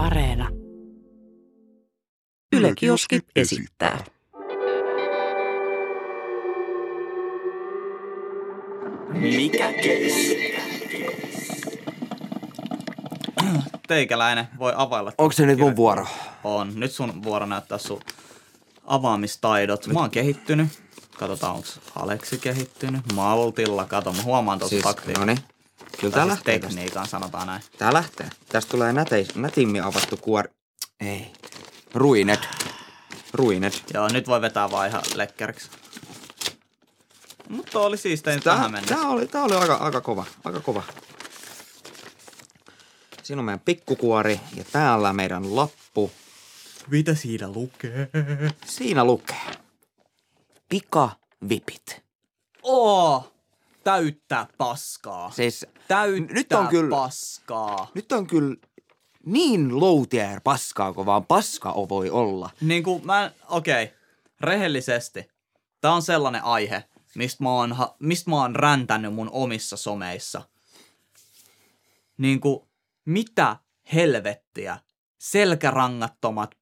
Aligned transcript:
Areena. 0.00 0.48
Yle 2.52 2.74
Kioski 2.74 3.20
esittää. 3.36 4.04
Mikä 9.12 9.72
keissi? 9.72 10.54
Teikäläinen 13.88 14.48
voi 14.58 14.72
availla. 14.76 15.12
Onko 15.18 15.32
se 15.32 15.46
nyt 15.46 15.58
mun 15.58 15.76
vuoro? 15.76 16.06
On. 16.44 16.72
Nyt 16.74 16.92
sun 16.92 17.22
vuoro 17.22 17.46
näyttää 17.46 17.78
sun 17.78 18.00
avaamistaidot. 18.86 19.86
Mä 19.86 20.00
oon 20.00 20.10
kehittynyt. 20.10 20.68
Katsotaan, 21.18 21.54
onko 21.54 21.68
Aleksi 21.96 22.38
kehittynyt. 22.38 23.12
Maltilla, 23.14 23.84
kato. 23.84 24.12
Mä 24.12 24.22
huomaan 24.22 24.58
tuossa 24.58 24.92
Siis, 24.92 25.18
no 25.18 25.24
niin. 25.24 25.38
Kyllä 26.00 26.14
tää 26.14 26.24
siis 26.24 26.34
lähtee 26.34 26.58
tästä. 26.58 26.74
tekniikan, 26.76 27.08
sanotaan 27.08 27.46
näin. 27.46 27.62
Tää 27.78 27.92
lähtee. 27.92 28.30
Tästä 28.48 28.70
tulee 28.70 28.92
näteis, 28.92 29.34
nätimmin 29.34 29.82
avattu 29.82 30.16
kuori. 30.16 30.48
Ei. 31.00 31.32
Ruinet. 31.94 32.48
Ruinet. 33.34 33.82
Joo, 33.94 34.08
nyt 34.08 34.28
voi 34.28 34.40
vetää 34.40 34.70
vaan 34.70 34.88
ihan 34.88 35.02
lekkäriksi. 35.14 35.70
Mutta 37.48 37.78
oli 37.78 37.96
siistein 37.96 38.34
nyt 38.34 38.44
tähän 38.44 38.60
Tää, 38.60 38.68
mennessä. 38.68 38.94
tää, 38.94 39.08
oli, 39.08 39.26
tää 39.26 39.42
oli 39.44 39.54
aika, 39.54 39.74
aika 39.74 40.00
kova. 40.00 40.24
Aika 40.44 40.60
kova. 40.60 40.82
Siinä 43.22 43.40
on 43.40 43.44
meidän 43.44 43.60
pikkukuori 43.60 44.40
ja 44.56 44.64
täällä 44.72 45.12
meidän 45.12 45.56
lappu. 45.56 46.10
Mitä 46.90 47.14
siinä 47.14 47.48
lukee? 47.52 48.08
Siinä 48.66 49.04
lukee. 49.04 49.36
Pikavipit. 50.68 52.02
Oo! 52.62 53.32
Täyttää 53.84 54.46
paskaa. 54.58 55.30
Siis 55.30 55.66
Täyttää 55.88 56.34
nyt 56.34 56.52
on 56.52 56.68
kyllä- 56.68 56.96
paskaa. 56.96 57.90
nyt 57.94 58.12
on 58.12 58.26
kyllä 58.26 58.56
niin 59.26 59.80
low 59.80 60.02
tier 60.08 60.40
paskaa, 60.44 60.92
kun 60.92 61.06
vaan 61.06 61.26
paska 61.26 61.74
voi 61.88 62.10
olla. 62.10 62.50
Niin 62.60 62.82
kuin 62.82 63.06
mä, 63.06 63.32
okei, 63.48 63.84
okay, 63.84 63.96
rehellisesti. 64.40 65.30
Tää 65.80 65.92
on 65.92 66.02
sellainen 66.02 66.44
aihe, 66.44 66.84
mistä 67.14 67.42
mä, 67.44 67.50
oon, 67.50 67.76
mistä 67.98 68.30
mä 68.30 68.36
oon 68.36 68.56
räntänyt 68.56 69.14
mun 69.14 69.30
omissa 69.32 69.76
someissa. 69.76 70.42
Niin 72.18 72.40
kuin, 72.40 72.68
mitä 73.04 73.56
helvettiä, 73.94 74.78
selkärangattomat, 75.18 76.54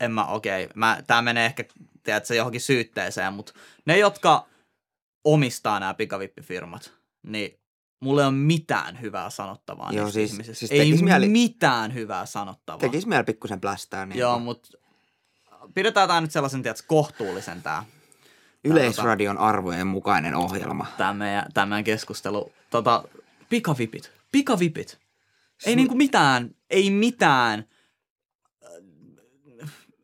en 0.00 0.12
mä, 0.12 0.26
okei, 0.26 0.64
okay, 0.64 0.72
mä, 0.74 1.02
tää 1.06 1.22
menee 1.22 1.46
ehkä, 1.46 1.64
tiedätkö, 2.02 2.34
johonkin 2.34 2.60
syytteeseen, 2.60 3.34
mutta 3.34 3.52
ne, 3.86 3.98
jotka 3.98 4.46
omistaa 5.24 5.80
nämä 5.80 5.94
pikavippifirmat, 5.94 6.92
niin 7.22 7.60
mulle 8.00 8.22
ei 8.22 8.26
ole 8.28 8.34
mitään 8.34 9.00
hyvää 9.00 9.30
sanottavaa 9.30 9.92
Joo, 9.92 10.10
siis- 10.10 10.32
ihmisistä. 10.32 10.58
siis 10.58 10.70
ei 10.70 11.02
mieli- 11.02 11.28
mitään 11.28 11.94
hyvää 11.94 12.26
sanottavaa. 12.26 12.80
Tekis 12.80 13.06
meillä 13.06 13.24
pikkusen 13.24 13.60
plästää. 13.60 14.06
Niin 14.06 14.18
Joo, 14.18 14.38
mutta 14.38 14.68
pidetään 15.74 16.08
tämä 16.08 16.20
nyt 16.20 16.30
sellaisen, 16.32 16.62
tiedätkö, 16.62 16.84
kohtuullisen 16.88 17.62
tämä 17.62 17.84
Yleisradion 18.64 19.38
arvojen 19.38 19.86
mukainen 19.86 20.34
ohjelma. 20.34 20.86
tää 20.98 21.14
meidän, 21.14 21.46
tää 21.54 21.66
meidän 21.66 21.84
keskustelu. 21.84 22.52
Tota, 22.70 23.04
pikavipit. 23.48 24.10
Pikavipit. 24.32 24.98
Ei 25.66 25.76
niinku 25.76 25.94
mitään, 25.94 26.54
ei 26.70 26.90
mitään. 26.90 27.64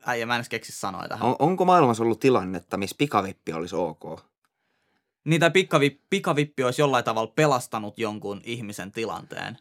Äijä, 0.06 0.26
mä 0.26 0.34
en 0.34 0.38
edes 0.38 0.48
keksi 0.48 0.72
sanoa 0.72 1.08
tähän. 1.08 1.28
On, 1.28 1.36
onko 1.38 1.64
maailmassa 1.64 2.02
ollut 2.02 2.20
tilannetta, 2.20 2.76
missä 2.76 2.96
pikavippi 2.98 3.52
olisi 3.52 3.76
ok? 3.76 4.20
Niitä 5.24 5.50
pikavippi, 5.50 6.06
pikavippi 6.10 6.64
olisi 6.64 6.82
jollain 6.82 7.04
tavalla 7.04 7.32
pelastanut 7.36 7.98
jonkun 7.98 8.40
ihmisen 8.44 8.92
tilanteen. 8.92 9.58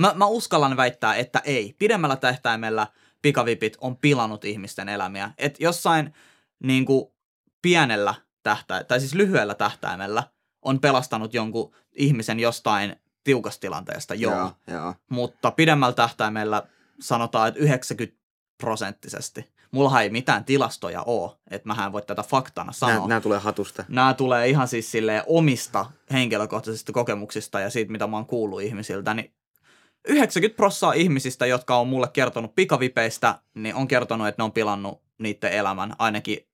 Mä, 0.00 0.12
mä 0.14 0.26
uskallan 0.26 0.76
väittää, 0.76 1.14
että 1.14 1.42
ei. 1.44 1.74
Pidemmällä 1.78 2.16
tähtäimellä 2.16 2.86
pikavipit 3.22 3.76
on 3.80 3.96
pilannut 3.96 4.44
ihmisten 4.44 4.88
elämiä. 4.88 5.30
Et 5.38 5.60
jossain 5.60 6.14
niin 6.62 6.84
kuin, 6.84 7.06
pienellä 7.62 8.14
tähtäimellä, 8.42 8.84
tai 8.84 9.00
siis 9.00 9.14
lyhyellä 9.14 9.54
tähtäimellä 9.54 10.22
on 10.62 10.80
pelastanut 10.80 11.34
jonkun 11.34 11.74
ihmisen 11.92 12.40
jostain 12.40 12.96
tiukasta 13.24 13.60
tilanteesta, 13.60 14.14
joo. 14.14 14.34
joo. 14.34 14.52
joo. 14.66 14.94
Mutta 15.10 15.50
pidemmällä 15.50 15.94
tähtäimellä 15.94 16.62
sanotaan, 17.00 17.48
että 17.48 17.60
90 17.60 18.18
prosenttisesti. 18.58 19.57
Mulla 19.70 20.02
ei 20.02 20.10
mitään 20.10 20.44
tilastoja 20.44 21.02
ole, 21.02 21.30
että 21.50 21.68
mähän 21.68 21.92
voi 21.92 22.02
tätä 22.02 22.22
faktana 22.22 22.72
sanoa. 22.72 22.94
Nämä, 22.94 23.08
nämä 23.08 23.20
tulee 23.20 23.38
hatusta. 23.38 23.84
Nämä 23.88 24.14
tulee 24.14 24.48
ihan 24.48 24.68
siis 24.68 24.90
silleen 24.90 25.22
omista 25.26 25.86
henkilökohtaisista 26.12 26.92
kokemuksista 26.92 27.60
ja 27.60 27.70
siitä, 27.70 27.92
mitä 27.92 28.06
mä 28.06 28.16
oon 28.16 28.26
kuullut 28.26 28.62
ihmisiltä, 28.62 29.14
niin 29.14 29.34
90 30.08 30.56
prosenttia 30.56 31.02
ihmisistä, 31.02 31.46
jotka 31.46 31.76
on 31.76 31.88
mulle 31.88 32.08
kertonut 32.12 32.54
pikavipeistä, 32.54 33.38
niin 33.54 33.74
on 33.74 33.88
kertonut, 33.88 34.28
että 34.28 34.42
ne 34.42 34.44
on 34.44 34.52
pilannut 34.52 35.02
niiden 35.18 35.52
elämän 35.52 35.94
ainakin 35.98 36.48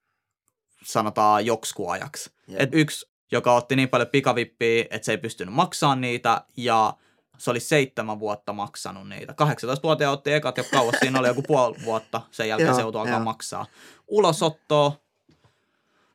sanotaan 0.85 1.47
jokskuajaksi. 1.47 2.31
Jep. 2.49 2.61
Et 2.61 2.71
yksi, 2.73 3.11
joka 3.33 3.55
otti 3.55 3.77
niin 3.77 3.89
paljon 3.89 4.09
pikavippiä, 4.09 4.85
että 4.91 5.05
se 5.05 5.13
ei 5.13 5.19
pystynyt 5.19 5.55
maksamaan 5.55 6.01
niitä 6.01 6.45
ja 6.57 6.95
se 7.39 7.51
oli 7.51 7.61
seitsemän 7.61 8.21
vuotta 8.21 8.53
maksanut 8.53 9.09
niitä. 9.09 9.35
18-vuotiaan 9.43 10.13
otti 10.13 10.33
ekat 10.33 10.57
jo 10.57 10.65
kauas, 10.73 10.95
siinä 11.01 11.19
oli 11.19 11.29
joku 11.29 11.43
puoli 11.43 11.77
vuotta, 11.85 12.21
sen 12.31 12.49
jälkeen 12.49 12.67
Joo, 12.67 12.77
se 12.77 12.81
joutui 12.81 13.01
alkaa 13.01 13.21
maksaa. 13.21 13.67
Ulosottoa, 14.09 14.93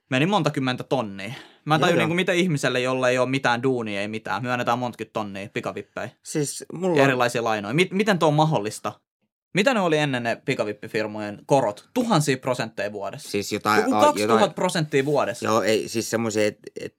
meni 0.09 0.25
monta 0.25 0.50
kymmentä 0.50 0.84
tonnia. 0.84 1.34
Mä 1.66 1.75
en 1.75 1.81
tajun, 1.81 1.97
niin 1.97 2.16
miten 2.16 2.35
ihmiselle, 2.35 2.80
jolle 2.81 3.09
ei 3.09 3.18
ole 3.18 3.30
mitään 3.30 3.63
duunia, 3.63 4.02
ei 4.02 4.07
mitään, 4.07 4.41
myönnetään 4.41 4.80
monta 4.80 5.06
tonnia 5.13 5.50
pikavippejä 5.53 6.09
Siis 6.24 6.59
ja 6.59 6.78
mulla 6.80 7.03
erilaisia 7.03 7.44
lainoja. 7.44 7.74
Mit, 7.74 7.91
miten 7.91 8.19
tuo 8.19 8.28
on 8.28 8.34
mahdollista? 8.34 8.94
Mitä 9.53 9.74
ne 9.74 9.80
oli 9.80 9.97
ennen 9.97 10.24
ne 10.24 10.41
pikavippifirmojen 10.46 11.41
korot? 11.46 11.90
Tuhansia 11.94 12.38
prosentteja 12.38 12.91
vuodessa. 12.91 13.30
siis 13.30 13.51
jotain, 13.51 13.81
Joku 13.81 13.96
a- 13.96 14.01
2000 14.01 14.34
jotain 14.34 14.53
prosenttia 14.53 15.06
vuodessa. 15.06 15.46
Joo, 15.46 15.62
ei, 15.62 15.88
siis 15.88 16.09
semmoisia, 16.09 16.47
että 16.47 16.72
et, 16.80 16.96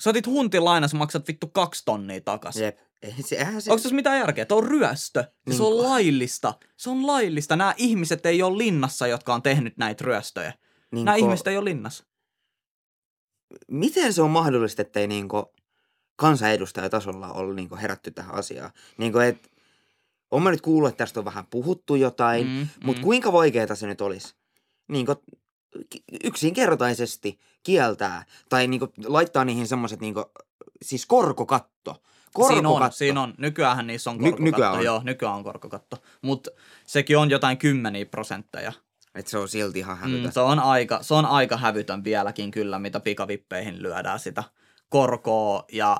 Sä 0.00 0.10
otit 0.10 0.26
huntin 0.26 0.64
lainassa, 0.64 0.96
maksat 0.96 1.28
vittu 1.28 1.46
kaksi 1.46 1.82
tonnia 1.84 2.20
takas. 2.20 2.56
jep. 2.56 2.78
Ei, 3.02 3.14
se, 3.22 3.38
Onko 3.54 3.76
tässä 3.82 3.94
mitään 3.94 4.18
järkeä? 4.18 4.44
Tuo 4.44 4.58
on 4.58 4.64
ryöstö. 4.68 5.24
Niin 5.46 5.56
se 5.56 5.62
on 5.62 5.72
kuin- 5.72 5.82
laillista. 5.90 6.54
Se 6.76 6.90
on 6.90 7.06
laillista. 7.06 7.56
Nämä 7.56 7.74
ihmiset 7.76 8.26
ei 8.26 8.42
ole 8.42 8.58
linnassa, 8.58 9.06
jotka 9.06 9.34
on 9.34 9.42
tehnyt 9.42 9.76
näitä 9.76 10.04
ryöstöjä. 10.04 10.52
niin 10.92 11.04
Nämä 11.04 11.16
ko- 11.16 11.20
ihmiset 11.20 11.46
ei 11.46 11.56
ole 11.56 11.64
linnassa. 11.64 12.04
Miten 13.70 14.12
se 14.12 14.22
on 14.22 14.30
mahdollista, 14.30 14.82
ettei 14.82 15.06
niinku 15.06 15.52
kansanedustajatasolla 16.16 17.32
ole 17.32 17.54
niinku 17.54 17.76
herätty 17.76 18.10
tähän 18.10 18.34
asiaan? 18.34 18.70
Niinku, 18.98 19.18
et, 19.18 19.50
on 20.30 20.42
mä 20.42 20.50
nyt 20.50 20.60
kuullut, 20.60 20.88
että 20.88 20.98
tästä 21.04 21.20
on 21.20 21.24
vähän 21.24 21.46
puhuttu 21.46 21.94
jotain, 21.94 22.46
Mm, 22.46 22.68
mutta 22.84 23.00
mm. 23.00 23.04
kuinka 23.04 23.32
vaikeaa 23.32 23.74
se 23.74 23.86
nyt 23.86 24.00
olisi? 24.00 24.34
Niinku, 24.88 25.14
yksinkertaisesti 26.24 27.38
kieltää 27.62 28.24
tai 28.48 28.66
niinku, 28.66 28.92
laittaa 29.06 29.44
niihin 29.44 29.66
semmoiset, 29.66 30.00
niinku, 30.00 30.24
siis 30.82 31.06
korkokatto. 31.06 32.02
Korkokatto. 32.32 32.54
Siinä 32.54 32.86
on, 32.86 32.92
siinä 32.92 33.22
on. 33.22 33.34
Nykyäänhän 33.38 33.86
niissä 33.86 34.10
on 34.10 34.16
Ny- 34.16 34.22
korkokatto. 34.22 34.44
nykyään 34.44 34.74
on. 34.74 34.84
Joo, 34.84 35.00
nykyään 35.04 35.34
on 35.34 35.44
korkokatto. 35.44 35.96
Mutta 36.22 36.50
sekin 36.86 37.18
on 37.18 37.30
jotain 37.30 37.58
kymmeniä 37.58 38.06
prosentteja. 38.06 38.72
Et 39.14 39.26
se 39.26 39.38
on 39.38 39.48
silti 39.48 39.78
ihan 39.78 39.98
hävytä. 39.98 40.28
Mm, 40.28 40.32
se, 40.32 40.40
on 40.40 40.58
aika, 40.58 40.98
se 41.02 41.14
on 41.14 41.26
aika 41.26 41.56
hävytön 41.56 42.04
vieläkin 42.04 42.50
kyllä, 42.50 42.78
mitä 42.78 43.00
pikavippeihin 43.00 43.82
lyödään 43.82 44.18
sitä 44.18 44.44
korkoa. 44.88 45.64
Ja 45.72 45.96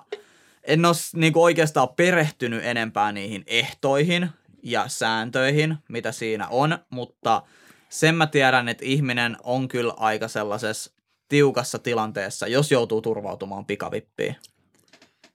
en 0.64 0.84
ole 0.84 0.94
niinku 1.14 1.42
oikeastaan 1.42 1.88
perehtynyt 1.88 2.64
enempää 2.64 3.12
niihin 3.12 3.44
ehtoihin 3.46 4.30
ja 4.62 4.88
sääntöihin, 4.88 5.76
mitä 5.88 6.12
siinä 6.12 6.48
on, 6.48 6.78
mutta 6.90 7.42
sen 7.88 8.14
mä 8.14 8.26
tiedän, 8.26 8.68
että 8.68 8.84
ihminen 8.84 9.36
on 9.42 9.68
kyllä 9.68 9.94
aika 9.96 10.28
sellaisessa 10.28 10.92
tiukassa 11.28 11.78
tilanteessa, 11.78 12.46
jos 12.46 12.72
joutuu 12.72 13.02
turvautumaan 13.02 13.66
pikavippiin. 13.66 14.36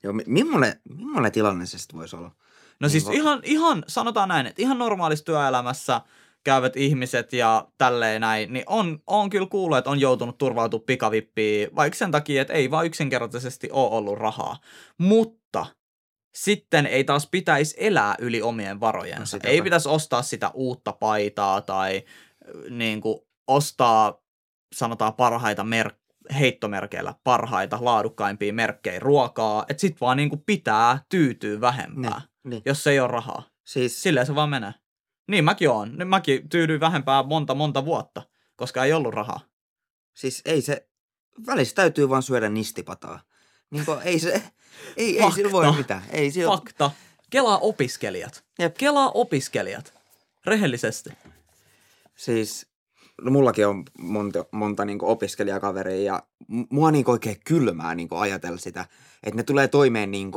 Joo, 0.03 0.13
mi- 0.13 0.23
millainen, 0.27 0.81
millainen 0.97 1.31
tilanne 1.31 1.65
se 1.65 1.77
sitten 1.77 1.99
voisi 1.99 2.15
olla? 2.15 2.31
No 2.79 2.89
siis 2.89 3.07
Niin, 3.07 3.15
ihan, 3.15 3.39
ihan, 3.43 3.83
sanotaan 3.87 4.29
näin, 4.29 4.45
että 4.47 4.61
ihan 4.61 4.77
normaalissa 4.77 5.25
työelämässä 5.25 6.01
käyvät 6.43 6.77
ihmiset 6.77 7.33
ja 7.33 7.67
tälleen 7.77 8.21
näin, 8.21 8.53
niin 8.53 8.63
on, 8.67 8.99
on 9.07 9.29
kyllä 9.29 9.47
kuullut, 9.47 9.77
että 9.77 9.89
on 9.89 9.99
joutunut 9.99 10.37
turvautumaan 10.37 10.85
pikavippiin, 10.85 11.75
vaikka 11.75 11.97
sen 11.97 12.11
takia, 12.11 12.41
että 12.41 12.53
ei 12.53 12.71
vaan 12.71 12.85
yksinkertaisesti 12.85 13.69
ole 13.71 13.89
ollut 13.95 14.17
rahaa. 14.17 14.57
Mutta 14.97 15.65
sitten 16.35 16.85
ei 16.85 17.03
taas 17.03 17.27
pitäisi 17.31 17.75
elää 17.79 18.15
yli 18.19 18.41
omien 18.41 18.79
varojensa. 18.79 19.37
No 19.37 19.41
ei 19.49 19.61
pitäisi 19.61 19.89
ostaa 19.89 20.21
sitä 20.21 20.51
uutta 20.53 20.93
paitaa 20.93 21.61
tai 21.61 22.03
niin 22.69 23.01
kuin, 23.01 23.19
ostaa, 23.47 24.22
sanotaan 24.73 25.13
parhaita 25.13 25.63
mer- 25.63 25.91
heittomerkeillä 26.39 27.13
parhaita, 27.23 27.77
laadukkaimpia 27.81 28.53
merkkejä 28.53 28.99
ruokaa, 28.99 29.65
että 29.69 29.81
sit 29.81 30.01
vaan 30.01 30.17
niin 30.17 30.29
kuin 30.29 30.43
pitää 30.45 30.99
tyytyä 31.09 31.61
vähempään, 31.61 32.21
Niin, 32.21 32.49
niin. 32.49 32.61
jos 32.65 32.87
ei 32.87 32.99
ole 32.99 33.07
rahaa. 33.07 33.43
Siis, 33.63 34.01
Silleen 34.01 34.25
se 34.25 34.35
vaan 34.35 34.49
menee. 34.49 34.73
Niin 35.27 35.43
mäkin 35.43 35.69
oon. 35.69 35.97
Nyt 35.97 36.07
mäkin 36.09 36.49
tyydyin 36.49 36.79
vähempään 36.79 37.27
monta 37.27 37.55
monta 37.55 37.85
vuotta, 37.85 38.21
koska 38.55 38.83
ei 38.85 38.93
ollut 38.93 39.13
rahaa. 39.13 39.39
siis 40.13 40.41
ei 40.45 40.61
se, 40.61 40.87
välissä 41.47 41.75
täytyy 41.75 42.09
vaan 42.09 42.23
syödä 42.23 42.49
nistipataa. 42.49 43.19
Niin 43.69 43.85
kuin, 43.85 43.99
ei 44.01 44.19
se, 44.19 44.43
ei, 44.97 45.19
ei 45.21 45.31
sillä 45.31 45.51
voi 45.51 45.71
mitään. 45.75 46.03
Ei 46.09 46.31
sillä, 46.31 46.51
Fakta. 46.51 46.91
Kelaa 47.29 47.57
opiskelijat. 47.57 48.43
Jep. 48.59 48.77
Kelaa 48.77 49.11
opiskelijat. 49.13 49.93
Rehellisesti. 50.45 51.09
Siis, 52.15 52.67
no 53.21 53.31
mullakin 53.31 53.67
on 53.67 53.83
monta, 53.99 54.45
monta 54.51 54.85
niin 54.85 54.97
opiskelijakaveria 55.01 56.03
ja 56.03 56.23
mua 56.69 56.91
niin 56.91 57.09
oikein 57.09 57.37
kylmää 57.45 57.95
niin 57.95 58.07
ajatella 58.11 58.57
sitä, 58.57 58.85
että 59.23 59.37
ne 59.37 59.43
tulee 59.43 59.67
toimeen 59.67 60.11
niin 60.11 60.31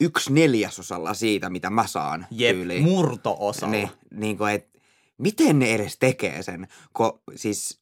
yksi 0.00 0.32
neljäsosalla 0.32 1.14
siitä, 1.14 1.50
mitä 1.50 1.70
mä 1.70 1.86
saan 1.86 2.26
Jep, 2.30 2.56
tyyliin. 2.56 2.82
murto-osalla. 2.82 3.70
Niin, 3.76 3.90
niin 4.10 4.38
kuin, 4.38 4.52
että 4.52 4.78
miten 5.18 5.58
ne 5.58 5.74
edes 5.74 5.96
tekee 5.98 6.42
sen, 6.42 6.68
kun 6.92 7.20
siis 7.36 7.80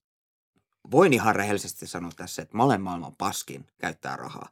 voin 0.90 1.12
ihan 1.12 1.36
rehellisesti 1.36 1.86
sanoa 1.86 2.10
tässä, 2.16 2.42
että 2.42 2.56
mä 2.56 2.64
olen 2.64 2.80
maailman 2.80 3.16
paskin 3.16 3.66
käyttää 3.78 4.16
rahaa. 4.16 4.48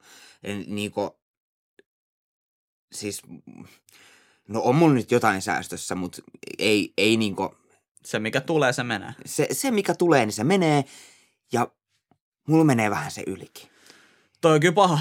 Niin 0.67 0.91
kuin, 0.91 1.11
siis, 2.93 3.23
no 4.49 4.61
on 4.63 4.75
mulla 4.75 4.95
nyt 4.95 5.11
jotain 5.11 5.43
säästössä, 5.43 5.95
mutta 5.95 6.23
ei, 6.59 6.93
ei 6.99 7.17
niin 7.17 7.37
kuin, 7.37 7.51
Se, 8.09 8.19
mikä 8.19 8.41
tulee, 8.41 8.73
se 8.73 8.83
menee. 8.85 9.15
se, 9.27 9.47
se 9.53 9.71
mikä 9.71 9.95
tulee, 9.95 10.27
niin 10.27 10.33
se 10.33 10.45
menee 10.45 10.85
ja 11.53 11.69
mulla 12.49 12.65
menee 12.65 12.91
vähän 12.91 13.11
se 13.11 13.23
ylikin. 13.27 13.69
Toi 14.41 14.55
on 14.55 14.61
kyllä 14.61 14.73
paha. 14.75 14.99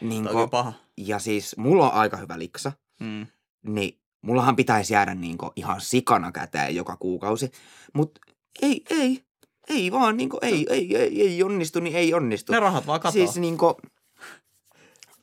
Niin 0.00 0.24
Toi 0.24 0.30
on 0.32 0.36
kyllä 0.36 0.48
paha. 0.48 0.72
ja 0.96 1.18
siis 1.18 1.56
mulla 1.56 1.90
on 1.90 1.94
aika 1.98 2.16
hyvä 2.16 2.38
liksa, 2.38 2.72
Mm. 3.00 3.26
niin 3.62 3.98
mullahan 4.22 4.56
pitäisi 4.56 4.94
jäädä 4.94 5.14
niinku 5.14 5.52
ihan 5.56 5.80
sikana 5.80 6.32
käteen 6.32 6.74
joka 6.76 6.96
kuukausi. 6.96 7.50
Mutta 7.94 8.20
ei, 8.62 8.84
ei, 8.90 9.24
ei 9.68 9.92
vaan 9.92 10.16
niinku, 10.16 10.38
ei, 10.42 10.66
ei, 10.70 10.96
ei, 10.96 11.22
ei 11.22 11.42
onnistu, 11.42 11.80
niin 11.80 11.96
ei 11.96 12.14
onnistu. 12.14 12.52
Ne 12.52 12.60
rahat 12.60 12.86
vaan 12.86 13.00
katoaa. 13.00 13.12
Siis 13.12 13.36
niinku, 13.36 13.76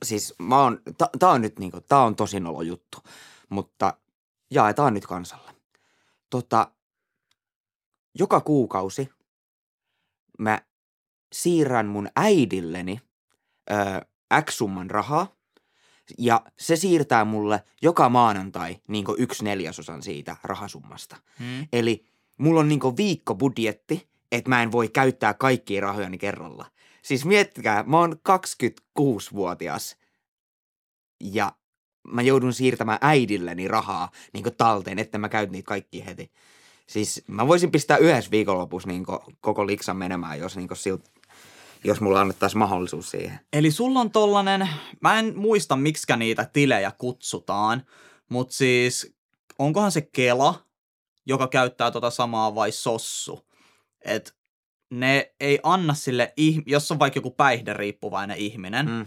siis 0.06 0.34
mä 0.40 0.62
oon, 0.64 0.80
ta, 0.98 1.10
tää 1.20 1.30
on 1.30 1.42
nyt 1.42 1.60
niinku, 1.60 1.82
tää 1.82 2.00
on 2.00 2.16
tosi 2.16 2.40
nolo 2.40 2.62
juttu, 2.62 2.98
mutta 3.50 3.98
jaetaan 4.52 4.94
nyt 4.94 5.06
kansalle. 5.06 5.52
Tota, 6.30 6.72
joka 8.16 8.42
kuukausi 8.42 9.10
mä 10.40 10.62
siirrän 11.34 11.86
mun 11.86 12.10
äidilleni 12.16 13.02
ö, 13.72 13.76
X 14.42 14.54
summan 14.54 14.90
rahaa, 14.90 15.36
ja 16.18 16.42
se 16.60 16.76
siirtää 16.76 17.26
mulle 17.26 17.64
joka 17.82 18.10
maanantai 18.10 18.78
niin 18.88 19.06
yksi 19.18 19.44
neljäsosan 19.44 20.04
siitä 20.04 20.38
rahasummasta. 20.44 21.18
Mm. 21.40 21.68
Eli 21.74 22.06
mulla 22.38 22.60
on 22.60 22.70
niin 22.70 22.80
viikkobudjetti, 22.98 24.10
että 24.32 24.50
mä 24.50 24.64
en 24.64 24.72
voi 24.72 24.88
käyttää 24.88 25.34
kaikkia 25.34 25.82
rahojani 25.82 26.18
kerralla. 26.18 26.66
Siis 27.02 27.26
miettikää, 27.26 27.84
mä 27.84 28.00
oon 28.00 28.16
26-vuotias 29.00 29.98
ja 31.24 31.52
mä 32.08 32.22
joudun 32.22 32.54
siirtämään 32.54 33.00
äidilleni 33.02 33.68
rahaa 33.68 34.12
niin 34.34 34.46
talteen, 34.58 35.00
että 35.00 35.18
mä 35.18 35.30
käyt 35.30 35.52
niitä 35.52 35.68
kaikki 35.68 36.06
heti. 36.06 36.32
Siis 36.88 37.24
mä 37.28 37.48
voisin 37.48 37.72
pistää 37.72 37.98
yhdessä 37.98 38.32
viikonlopussa 38.32 38.88
niin 38.88 39.06
koko 39.42 39.68
liksan 39.68 39.98
menemään, 39.98 40.40
jos, 40.40 40.58
niin 40.58 40.70
silt, 40.74 41.12
jos 41.84 42.02
mulla 42.02 42.22
annettaisiin 42.22 42.60
mahdollisuus 42.60 43.12
siihen. 43.12 43.40
Eli 43.54 43.72
sulla 43.72 44.00
on 44.00 44.12
tollanen, 44.12 44.70
mä 45.02 45.20
en 45.20 45.34
muista 45.38 45.76
miksikä 45.76 46.16
niitä 46.16 46.50
tilejä 46.54 46.92
kutsutaan, 46.98 47.84
mutta 48.30 48.56
siis 48.56 49.16
onkohan 49.60 49.92
se 49.92 50.02
Kela, 50.02 50.66
joka 51.26 51.48
käyttää 51.48 51.92
tota 51.92 52.10
samaa 52.10 52.56
vai 52.56 52.72
Sossu? 52.72 53.48
Et 54.02 54.36
ne 54.90 55.34
ei 55.40 55.60
anna 55.64 55.94
sille, 55.94 56.34
jos 56.66 56.92
on 56.92 57.00
vaikka 57.00 57.18
joku 57.18 57.32
päihderiippuvainen 57.32 58.38
ihminen. 58.38 58.90
Mm. 58.90 59.06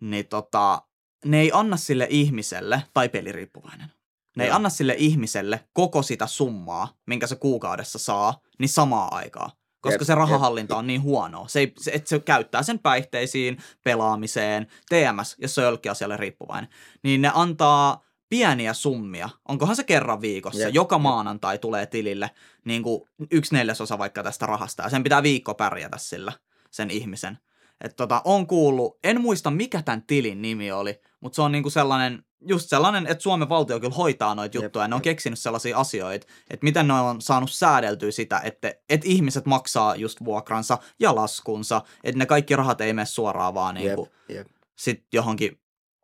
niin 0.00 0.26
tota, 0.26 0.82
ne 1.24 1.40
ei 1.40 1.50
anna 1.54 1.76
sille 1.76 2.06
ihmiselle, 2.10 2.82
tai 2.94 3.08
peliriippuvainen, 3.08 3.92
ne 4.40 4.44
ei 4.44 4.50
anna 4.50 4.68
sille 4.68 4.94
ihmiselle 4.98 5.64
koko 5.72 6.02
sitä 6.02 6.26
summaa, 6.26 6.88
minkä 7.06 7.26
se 7.26 7.36
kuukaudessa 7.36 7.98
saa, 7.98 8.40
niin 8.58 8.68
samaa 8.68 9.08
aikaa. 9.16 9.50
Koska 9.80 9.94
Jep, 9.94 10.06
se 10.06 10.12
jep. 10.12 10.18
rahahallinta 10.18 10.76
on 10.76 10.86
niin 10.86 11.02
huonoa. 11.02 11.48
Se, 11.48 11.60
ei, 11.60 11.72
se, 11.78 11.90
että 11.90 12.08
se 12.08 12.20
käyttää 12.20 12.62
sen 12.62 12.78
päihteisiin, 12.78 13.58
pelaamiseen, 13.84 14.66
TMS, 14.88 15.36
jos 15.38 15.54
se 15.54 15.60
on 15.60 15.64
jollekin 15.64 15.92
asialle 15.92 16.16
riippuvainen. 16.16 16.70
Niin 17.02 17.22
ne 17.22 17.30
antaa 17.34 18.04
pieniä 18.28 18.74
summia. 18.74 19.28
Onkohan 19.48 19.76
se 19.76 19.84
kerran 19.84 20.20
viikossa? 20.20 20.60
Jep, 20.60 20.74
Joka 20.74 20.96
jep. 20.96 21.02
maanantai 21.02 21.58
tulee 21.58 21.86
tilille 21.86 22.30
niin 22.64 22.82
kuin 22.82 23.02
yksi 23.30 23.54
neljäsosa 23.54 23.98
vaikka 23.98 24.22
tästä 24.22 24.46
rahasta. 24.46 24.82
Ja 24.82 24.88
sen 24.88 25.02
pitää 25.02 25.22
viikko 25.22 25.54
pärjätä 25.54 25.98
sillä, 25.98 26.32
sen 26.70 26.90
ihmisen. 26.90 27.38
Et 27.80 27.96
tota, 27.96 28.22
on 28.24 28.46
kuullut, 28.46 28.98
en 29.04 29.20
muista 29.20 29.50
mikä 29.50 29.82
tämän 29.82 30.02
tilin 30.02 30.42
nimi 30.42 30.72
oli, 30.72 31.00
mutta 31.20 31.36
se 31.36 31.42
on 31.42 31.52
niinku 31.52 31.70
sellainen, 31.70 32.24
just 32.40 32.68
sellainen, 32.68 33.06
että 33.06 33.22
Suomen 33.22 33.48
valtio 33.48 33.80
kyllä 33.80 33.94
hoitaa 33.94 34.34
noita 34.34 34.56
Jep, 34.56 34.64
juttuja. 34.64 34.88
Ne 34.88 34.94
on 34.94 35.02
keksinyt 35.02 35.38
sellaisia 35.38 35.78
asioita, 35.78 36.26
että 36.50 36.64
miten 36.64 36.88
ne 36.88 36.94
on 36.94 37.20
saanut 37.20 37.52
säädeltyä 37.52 38.10
sitä, 38.10 38.40
että, 38.44 38.74
että 38.88 39.08
ihmiset 39.08 39.46
maksaa 39.46 39.96
just 39.96 40.24
vuokransa 40.24 40.78
ja 41.00 41.14
laskunsa, 41.14 41.82
että 42.04 42.18
ne 42.18 42.26
kaikki 42.26 42.56
rahat 42.56 42.80
ei 42.80 42.92
mene 42.92 43.06
suoraan 43.06 43.54
vaan 43.54 43.74
niinku 43.74 44.08
Jep, 44.28 44.38
jep. 44.38 44.46
sit 44.76 45.04
johonkin 45.12 45.60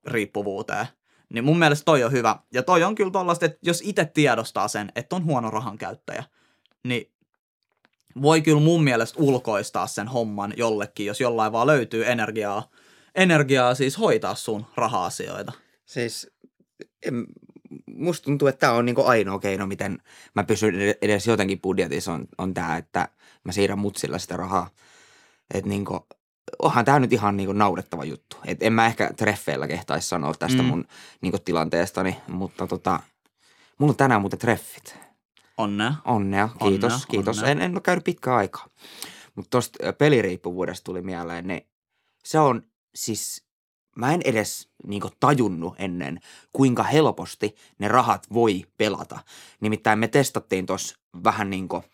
riippuvuuteen. 0.07 0.87
Niin 1.33 1.45
mun 1.45 1.59
mielestä 1.59 1.85
toi 1.85 2.05
on 2.05 2.13
hyvä. 2.13 2.37
Ja 2.53 2.63
toi 2.63 2.83
on 2.85 2.95
kyllä 2.95 3.11
tollaista, 3.11 3.47
että 3.47 3.59
jos 3.63 3.83
itse 3.85 4.05
tiedostaa 4.05 4.69
sen, 4.69 4.93
että 4.97 5.17
on 5.17 5.25
huono 5.25 5.51
rahan 5.51 5.79
käyttäjä, 5.79 6.25
niin 6.85 7.13
voi 8.23 8.43
kyllä 8.43 8.61
mun 8.61 8.85
mielestä 8.85 9.19
ulkoistaa 9.23 9.87
sen 9.87 10.09
homman 10.09 10.53
jollekin, 10.57 11.07
jos 11.07 11.21
jollain 11.21 11.53
vaan 11.53 11.67
löytyy 11.67 12.07
energiaa, 12.07 12.69
energiaa 13.17 13.75
siis 13.75 13.99
hoitaa 13.99 14.35
sun 14.35 14.67
raha-asioita. 14.77 15.53
Siis 15.85 16.31
en, 17.03 17.27
musta 17.87 18.25
tuntuu, 18.25 18.49
että 18.49 18.59
tämä 18.59 18.73
on 18.73 18.85
niinku 18.85 19.05
ainoa 19.05 19.39
keino, 19.39 19.67
miten 19.67 19.99
mä 20.35 20.45
pysyn 20.45 20.81
ed- 20.81 20.99
edes 21.03 21.27
jotenkin 21.27 21.61
budjetissa, 21.61 22.13
on, 22.13 22.29
on 22.39 22.55
tämä, 22.55 22.77
että 22.77 23.09
mä 23.45 23.53
siirrän 23.53 23.79
mutsilla 23.79 24.19
sitä 24.19 24.37
rahaa. 24.37 24.71
Että 25.55 25.69
niinku, 25.69 26.07
onhan 26.59 26.85
tämä 26.85 26.99
nyt 26.99 27.13
ihan 27.13 27.37
niinku 27.37 27.53
naurettava 27.53 28.05
juttu. 28.05 28.37
Et 28.45 28.63
en 28.63 28.73
mä 28.73 28.87
ehkä 28.87 29.11
treffeillä 29.17 29.69
kehtaisi 29.69 30.09
sanoa 30.09 30.35
tästä 30.35 30.63
mm. 30.63 30.69
mun 30.69 30.85
niinku 31.21 31.39
tilanteestani, 31.39 32.17
mutta 32.29 32.67
tota, 32.67 33.01
mulla 33.79 33.91
on 33.91 33.97
tänään 33.97 34.21
muuten 34.21 34.39
treffit. 34.39 34.97
Onnea. 35.59 35.95
Onnea, 36.05 36.49
kiitos, 36.49 36.93
Onnea, 36.93 37.07
kiitos. 37.11 37.39
onnea. 37.39 37.51
En, 37.51 37.63
en 37.63 37.73
ole 37.73 37.81
käynyt 37.81 38.05
pitkään 38.05 38.37
aikaa. 38.37 38.69
Mutta 39.35 39.51
tuosta 39.51 39.93
peliriippuvuudesta 39.93 40.85
tuli 40.85 41.03
mieleen, 41.03 41.47
niin 41.47 41.67
se 42.25 42.39
on 42.39 42.63
siis, 42.97 43.45
mä 43.97 44.13
en 44.13 44.21
edes 44.25 44.69
niinku 44.87 45.11
tajunnut 45.21 45.75
ennen, 45.79 46.21
kuinka 46.53 46.83
helposti 46.83 47.55
ne 47.79 47.89
rahat 47.89 48.27
voi 48.33 48.65
pelata. 48.77 49.19
Nimittäin 49.61 49.99
me 49.99 50.09
testattiin 50.09 50.67
tuossa 50.67 50.97
vähän 51.25 51.51
niinku 51.51 51.85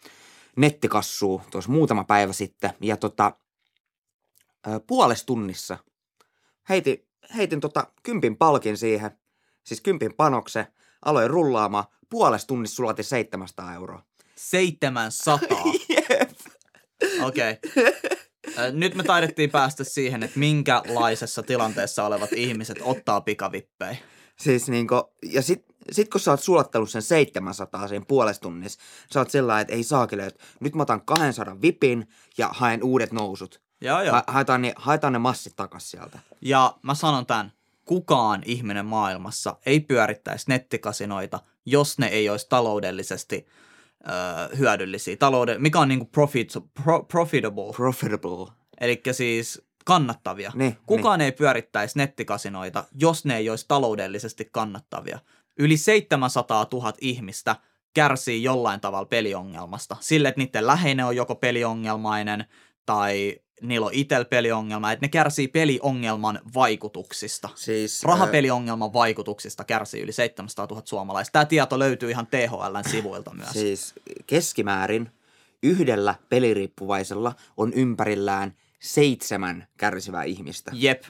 nettikassua 0.56 1.44
tuossa 1.50 1.70
muutama 1.70 2.04
päivä 2.04 2.32
sitten, 2.32 2.70
ja 2.80 2.96
tota, 2.96 3.36
puolessa 4.86 5.26
tunnissa 5.26 5.78
heitin, 6.68 7.08
heitin 7.36 7.60
tota 7.60 7.86
kympin 8.02 8.36
palkin 8.36 8.76
siihen, 8.76 9.10
siis 9.64 9.80
kympin 9.80 10.14
panokse, 10.14 10.66
aloin 11.04 11.30
rullaamaan, 11.30 11.84
puolessa 12.10 12.48
tunnissa 12.48 12.76
sulati 12.76 13.02
700 13.02 13.74
euroa. 13.74 14.02
700. 14.36 15.38
Jep. 15.88 16.30
Okei. 17.22 17.52
Okay. 17.52 17.92
Nyt 18.72 18.94
me 18.94 19.02
taidettiin 19.02 19.50
päästä 19.50 19.84
siihen, 19.84 20.22
että 20.22 20.38
minkälaisessa 20.38 21.42
tilanteessa 21.42 22.04
olevat 22.04 22.32
ihmiset 22.32 22.78
ottaa 22.82 23.20
pikavippejä. 23.20 23.96
Siis 24.38 24.68
niinku, 24.68 25.12
ja 25.22 25.42
sit, 25.42 25.64
sit 25.92 26.08
kun 26.08 26.20
sä 26.20 26.30
oot 26.30 26.42
sulattanut 26.42 26.90
sen 26.90 27.02
700 27.02 27.88
siinä 27.88 28.04
puolessa 28.08 28.42
tunnissa, 28.42 28.80
sä 29.12 29.20
oot 29.20 29.30
sellainen, 29.30 29.62
että 29.62 29.74
ei 29.74 29.82
saakele, 29.82 30.26
että 30.26 30.44
nyt 30.60 30.74
mä 30.74 30.82
otan 30.82 31.04
200 31.04 31.62
vipin 31.62 32.08
ja 32.38 32.48
haen 32.52 32.82
uudet 32.84 33.12
nousut. 33.12 33.60
Joo, 33.80 34.02
joo. 34.02 34.12
Ha- 34.12 34.24
haetaan, 34.26 34.62
ne, 34.62 34.72
haetaan 34.76 35.12
ne 35.12 35.18
massit 35.18 35.56
takas 35.56 35.90
sieltä. 35.90 36.18
Ja 36.40 36.76
mä 36.82 36.94
sanon 36.94 37.26
tämän, 37.26 37.52
kukaan 37.84 38.42
ihminen 38.46 38.86
maailmassa 38.86 39.56
ei 39.66 39.80
pyörittäisi 39.80 40.44
nettikasinoita, 40.48 41.40
jos 41.66 41.98
ne 41.98 42.06
ei 42.06 42.28
olisi 42.28 42.46
taloudellisesti 42.48 43.46
ö, 44.06 44.56
hyödyllisiä. 44.56 45.16
Talouden, 45.16 45.62
mikä 45.62 45.78
on 45.80 45.88
niinku 45.88 46.04
profit, 46.04 46.52
pro, 46.82 47.02
profitable, 47.02 47.72
Profitable. 47.76 48.52
eli 48.80 49.02
siis 49.12 49.62
kannattavia. 49.84 50.52
Niin, 50.54 50.76
Kukaan 50.86 51.20
ei 51.20 51.32
pyörittäisi 51.32 51.98
nettikasinoita, 51.98 52.84
jos 53.00 53.24
ne 53.24 53.36
ei 53.36 53.50
olisi 53.50 53.64
taloudellisesti 53.68 54.48
kannattavia. 54.52 55.18
Yli 55.58 55.76
700 55.76 56.66
000 56.72 56.92
ihmistä 57.00 57.56
kärsii 57.94 58.42
jollain 58.42 58.80
tavalla 58.80 59.06
peliongelmasta. 59.06 59.96
Sille, 60.00 60.28
että 60.28 60.40
niiden 60.40 60.66
läheinen 60.66 61.06
on 61.06 61.16
joko 61.16 61.34
peliongelmainen 61.34 62.44
tai 62.86 63.36
niillä 63.62 63.86
on 63.86 63.94
itsellä 63.94 64.24
peliongelma, 64.24 64.92
että 64.92 65.04
ne 65.04 65.08
kärsii 65.08 65.48
peliongelman 65.48 66.40
vaikutuksista. 66.54 67.48
Siis, 67.54 68.02
Rahapeliongelman 68.02 68.92
vaikutuksista 68.92 69.64
kärsii 69.64 70.02
yli 70.02 70.12
700 70.12 70.66
000 70.70 70.82
suomalaista. 70.84 71.32
Tämä 71.32 71.44
tieto 71.44 71.78
löytyy 71.78 72.10
ihan 72.10 72.26
THLn 72.26 72.90
sivuilta 72.90 73.34
myös. 73.34 73.50
Siis 73.50 73.94
keskimäärin 74.26 75.10
yhdellä 75.62 76.14
peliriippuvaisella 76.28 77.34
on 77.56 77.72
ympärillään 77.72 78.56
seitsemän 78.80 79.66
kärsivää 79.76 80.24
ihmistä. 80.24 80.70
Jep. 80.74 81.02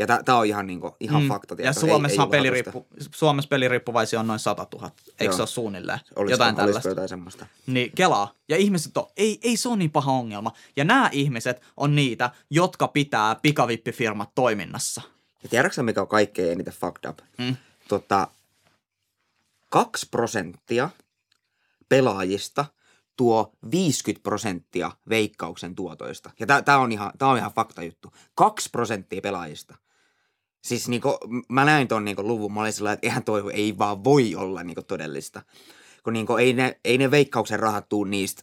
Ja 0.00 0.06
tämä 0.06 0.38
on 0.38 0.46
ihan, 0.46 0.66
niinku, 0.66 0.96
ihan 1.00 1.22
mm. 1.22 1.28
fakta. 1.28 1.54
Ja 1.58 1.72
Suomessa, 1.72 2.22
ei, 2.22 2.26
ei 2.26 2.30
peliriippu, 2.30 2.86
Suomessa 3.14 3.48
peliriippuvaisia 3.48 4.20
on 4.20 4.26
noin 4.26 4.38
100 4.38 4.66
000. 4.74 4.90
Eikö 5.08 5.24
Joo. 5.24 5.32
se 5.32 5.42
ole 5.42 5.46
suunnilleen? 5.46 5.98
Olisiko, 6.16 6.30
jotain 6.30 6.56
tällaista. 6.56 6.88
jotain 6.88 7.08
semmoista? 7.08 7.46
Niin 7.66 7.92
kelaa. 7.94 8.34
Ja 8.48 8.56
ihmiset 8.56 8.96
on, 8.96 9.06
ei, 9.16 9.38
ei 9.42 9.56
se 9.56 9.68
ole 9.68 9.76
niin 9.76 9.90
paha 9.90 10.12
ongelma. 10.12 10.52
Ja 10.76 10.84
nämä 10.84 11.08
ihmiset 11.12 11.62
on 11.76 11.96
niitä, 11.96 12.30
jotka 12.50 12.88
pitää 12.88 13.34
pikavippifirmat 13.34 14.30
toiminnassa. 14.34 15.02
Ja 15.42 15.48
tiedätkö 15.48 15.82
mikä 15.82 16.00
on 16.00 16.08
kaikkein 16.08 16.52
eniten 16.52 16.74
fucked 16.74 17.10
up? 17.10 17.18
Mm. 17.38 17.56
Tota, 17.88 18.28
kaksi 19.70 20.06
prosenttia 20.10 20.90
pelaajista 21.88 22.64
tuo 23.16 23.52
50 23.70 24.22
prosenttia 24.22 24.90
veikkauksen 25.08 25.74
tuotoista. 25.74 26.30
Ja 26.38 26.46
tämä 26.62 26.78
on, 26.78 26.92
ihan, 26.92 27.12
tää 27.18 27.28
on 27.28 27.38
ihan 27.38 27.52
fakta 27.52 27.82
juttu. 27.82 28.12
2 28.34 28.70
prosenttia 28.70 29.20
pelaajista. 29.20 29.74
Siis 30.62 30.88
niinku, 30.88 31.18
mä 31.48 31.64
näin 31.64 31.88
ton 31.88 32.04
niinku 32.04 32.22
luvun, 32.22 32.52
mä 32.52 32.60
olin 32.60 32.72
sillä 32.72 32.92
että 32.92 33.06
eihän 33.06 33.24
toi 33.24 33.42
ei 33.52 33.78
vaan 33.78 34.04
voi 34.04 34.34
olla 34.34 34.62
niinku 34.62 34.82
todellista. 34.82 35.42
Kun 36.04 36.12
niinku, 36.12 36.36
ei, 36.36 36.52
ne, 36.52 36.80
ei 36.84 36.98
ne 36.98 37.10
veikkauksen 37.10 37.60
rahat 37.60 37.88
tuu 37.88 38.04
niistä 38.04 38.42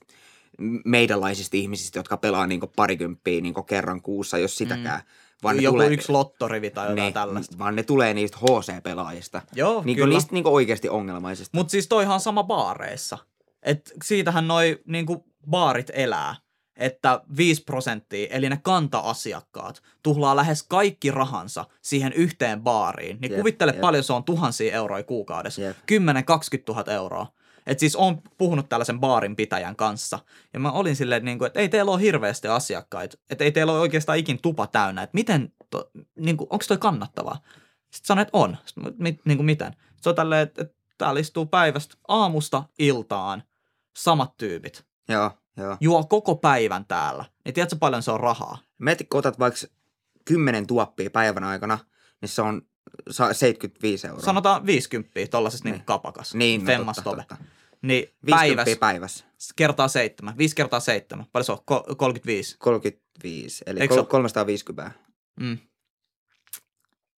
meidänlaisista 0.86 1.58
ihmisistä, 1.58 2.00
jotka 2.00 2.18
pelaa 2.18 2.48
niinku 2.48 2.68
parikymppiä 2.76 3.42
niinku 3.42 3.64
kerran 3.64 4.02
kuussa, 4.02 4.38
jos 4.38 4.58
sitäkään. 4.58 5.00
Mm. 5.00 5.06
Vaan 5.44 5.64
Joku 5.64 5.76
tulee, 5.76 5.94
yksi 5.94 6.12
lottorivi 6.12 6.70
tai 6.70 6.90
jotain 6.90 7.06
ne, 7.06 7.12
tällaista. 7.12 7.58
Vaan 7.58 7.76
ne 7.76 7.84
tulee 7.84 8.14
niistä 8.14 8.38
HC-pelaajista. 8.38 9.42
Joo, 9.56 9.82
niinku, 9.86 10.02
kyllä. 10.02 10.14
Niistä 10.14 10.34
niinku 10.34 10.56
oikeasti 10.56 10.90
ongelmaisista. 10.90 11.58
Mutta 11.58 11.72
siis 11.72 11.88
toihan 11.88 12.20
sama 12.20 12.44
baareissa. 12.44 13.18
Et 13.64 13.92
siitähän 14.04 14.48
noi 14.48 14.80
niinku 14.86 15.26
baarit 15.50 15.92
elää 15.94 16.36
että 16.77 17.22
5 17.38 17.63
prosenttia, 17.63 18.27
eli 18.29 18.50
ne 18.50 18.60
kanta-asiakkaat, 18.63 19.81
tuhlaa 20.03 20.36
lähes 20.36 20.63
kaikki 20.63 21.12
rahansa 21.12 21.65
siihen 21.81 22.13
yhteen 22.13 22.62
baariin. 22.62 23.17
Niin 23.22 23.31
yep, 23.31 23.39
kuvittele 23.39 23.72
yep. 23.72 23.81
paljon 23.81 24.03
se 24.03 24.13
on 24.13 24.24
tuhansia 24.24 24.74
euroja 24.74 25.03
kuukaudessa. 25.03 25.62
Yep. 25.62 25.77
10-20 25.77 26.74
000 26.75 26.93
euroa. 26.93 27.27
Et 27.67 27.79
siis 27.79 27.96
on 27.96 28.22
puhunut 28.38 28.69
tällaisen 28.69 29.00
baarin 29.00 29.36
pitäjän 29.36 29.75
kanssa. 29.75 30.19
Ja 30.53 30.60
mä 30.60 30.72
olin 30.72 30.96
silleen, 30.96 31.25
niin 31.25 31.38
kuin, 31.38 31.48
että 31.48 31.60
ei 31.60 31.69
teillä 31.69 31.91
ole 31.91 32.01
hirveästi 32.01 32.48
asiakkaita. 32.48 33.17
Että 33.29 33.43
ei 33.43 33.51
teillä 33.51 33.72
ole 33.72 33.79
oikeastaan 33.79 34.17
ikin 34.17 34.41
tupa 34.41 34.67
täynnä. 34.67 35.03
Että 35.03 35.15
miten, 35.15 35.53
to, 35.69 35.91
niin 36.19 36.38
kuin, 36.38 36.48
onko 36.50 36.65
toi 36.67 36.77
kannattavaa? 36.77 37.41
Sitten 37.91 38.07
sanoin, 38.07 38.27
että 38.27 38.38
on. 38.38 38.57
Sitten, 38.65 38.93
mit, 38.98 39.22
niin 39.25 39.38
kuin 39.38 39.46
miten? 39.46 39.75
Se 40.01 40.10
on 40.10 40.15
tälleen, 40.15 40.41
että, 40.41 40.62
että 40.62 40.75
täällä 40.98 41.19
istuu 41.19 41.46
päivästä 41.46 41.96
aamusta 42.07 42.63
iltaan 42.79 43.43
samat 43.98 44.38
tyypit. 44.38 44.86
Joo, 45.10 45.31
joo. 45.58 45.78
Juo 45.80 46.04
koko 46.04 46.36
päivän 46.36 46.86
täällä. 46.86 47.26
Niin 47.46 47.54
tiedätkö 47.54 47.76
paljon 47.80 48.04
se 48.04 48.12
on 48.12 48.20
rahaa? 48.20 48.58
Mietit, 48.78 49.10
kun 49.10 49.20
otat 49.20 49.40
vaikka 49.40 49.60
10 50.26 50.68
tuoppia 50.68 51.10
päivän 51.10 51.44
aikana, 51.44 51.80
niin 52.22 52.30
se 52.30 52.42
on 52.42 52.62
75 53.32 54.08
euroa. 54.08 54.22
Sanotaan 54.22 54.66
50 54.66 55.12
tuollaisessa 55.32 55.66
niin. 55.66 55.74
niin 55.74 55.86
kapakassa. 55.86 56.38
Niin, 56.38 56.66
no 56.66 56.94
totta, 56.94 57.02
totta. 57.02 57.38
Niin 57.82 58.16
päivässä, 58.30 58.76
päivässä. 58.80 59.26
Kertaa 59.56 59.88
seitsemän. 59.88 60.38
5 60.38 60.56
kertaa 60.56 60.80
seitsemän. 60.80 61.26
Paljon 61.32 61.46
se 61.46 61.52
on? 61.52 61.60
35. 61.98 62.56
35, 62.60 63.64
eli 63.68 63.80
Eikö 63.80 64.04
350. 64.04 64.92
Mm. 65.40 65.58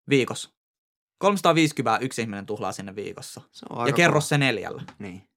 Viikossa. 0.10 0.50
350 1.18 2.06
yksi 2.06 2.22
ihminen 2.22 2.46
tuhlaa 2.46 2.72
sinne 2.72 2.96
viikossa. 2.96 3.42
Se 3.52 3.66
on 3.70 3.88
ja 3.88 3.94
kerro 3.94 4.22
se 4.22 4.38
neljällä. 4.38 4.84
Niin. 5.00 5.29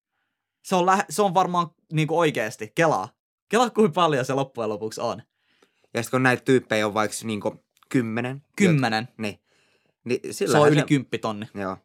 Se 0.62 0.76
on, 0.76 0.87
lähe, 0.87 1.04
se 1.11 1.23
on 1.23 1.35
varmaan 1.35 1.71
niin 1.92 2.09
kuin 2.09 2.19
oikeasti. 2.19 2.73
Kelaa. 2.75 3.09
Kelaa 3.49 3.71
kuinka 3.71 3.92
paljon 3.92 4.25
se 4.25 4.35
loppujen 4.35 4.71
lopuksi 4.71 5.00
on. 5.00 5.23
Ja 5.95 6.02
sitten 6.02 6.19
kun 6.19 6.23
näitä 6.23 6.45
tyyppejä 6.45 6.87
on 6.87 6.95
vaikka 6.95 7.16
niin 7.25 7.40
kuin 7.40 7.61
kymmenen. 7.88 8.42
Kymmenen. 8.57 9.09
Jot, 9.09 9.19
niin. 9.19 9.40
niin 10.04 10.21
se 10.35 10.59
on 10.59 10.69
yli 10.69 10.81
se... 10.81 10.87
kymppitonni. 10.87 11.49
Joo. 11.54 11.76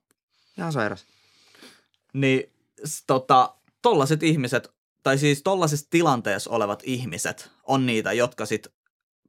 Ihan 0.58 0.74
sairas. 0.74 1.06
Niin 2.14 2.54
tota, 3.08 3.56
tollaset 3.82 4.24
ihmiset, 4.24 4.72
tai 5.04 5.18
siis 5.18 5.44
tollasessa 5.44 5.88
tilanteessa 5.90 6.50
olevat 6.50 6.84
ihmiset 6.86 7.52
on 7.64 7.86
niitä, 7.86 8.14
jotka 8.14 8.46
sit 8.46 8.68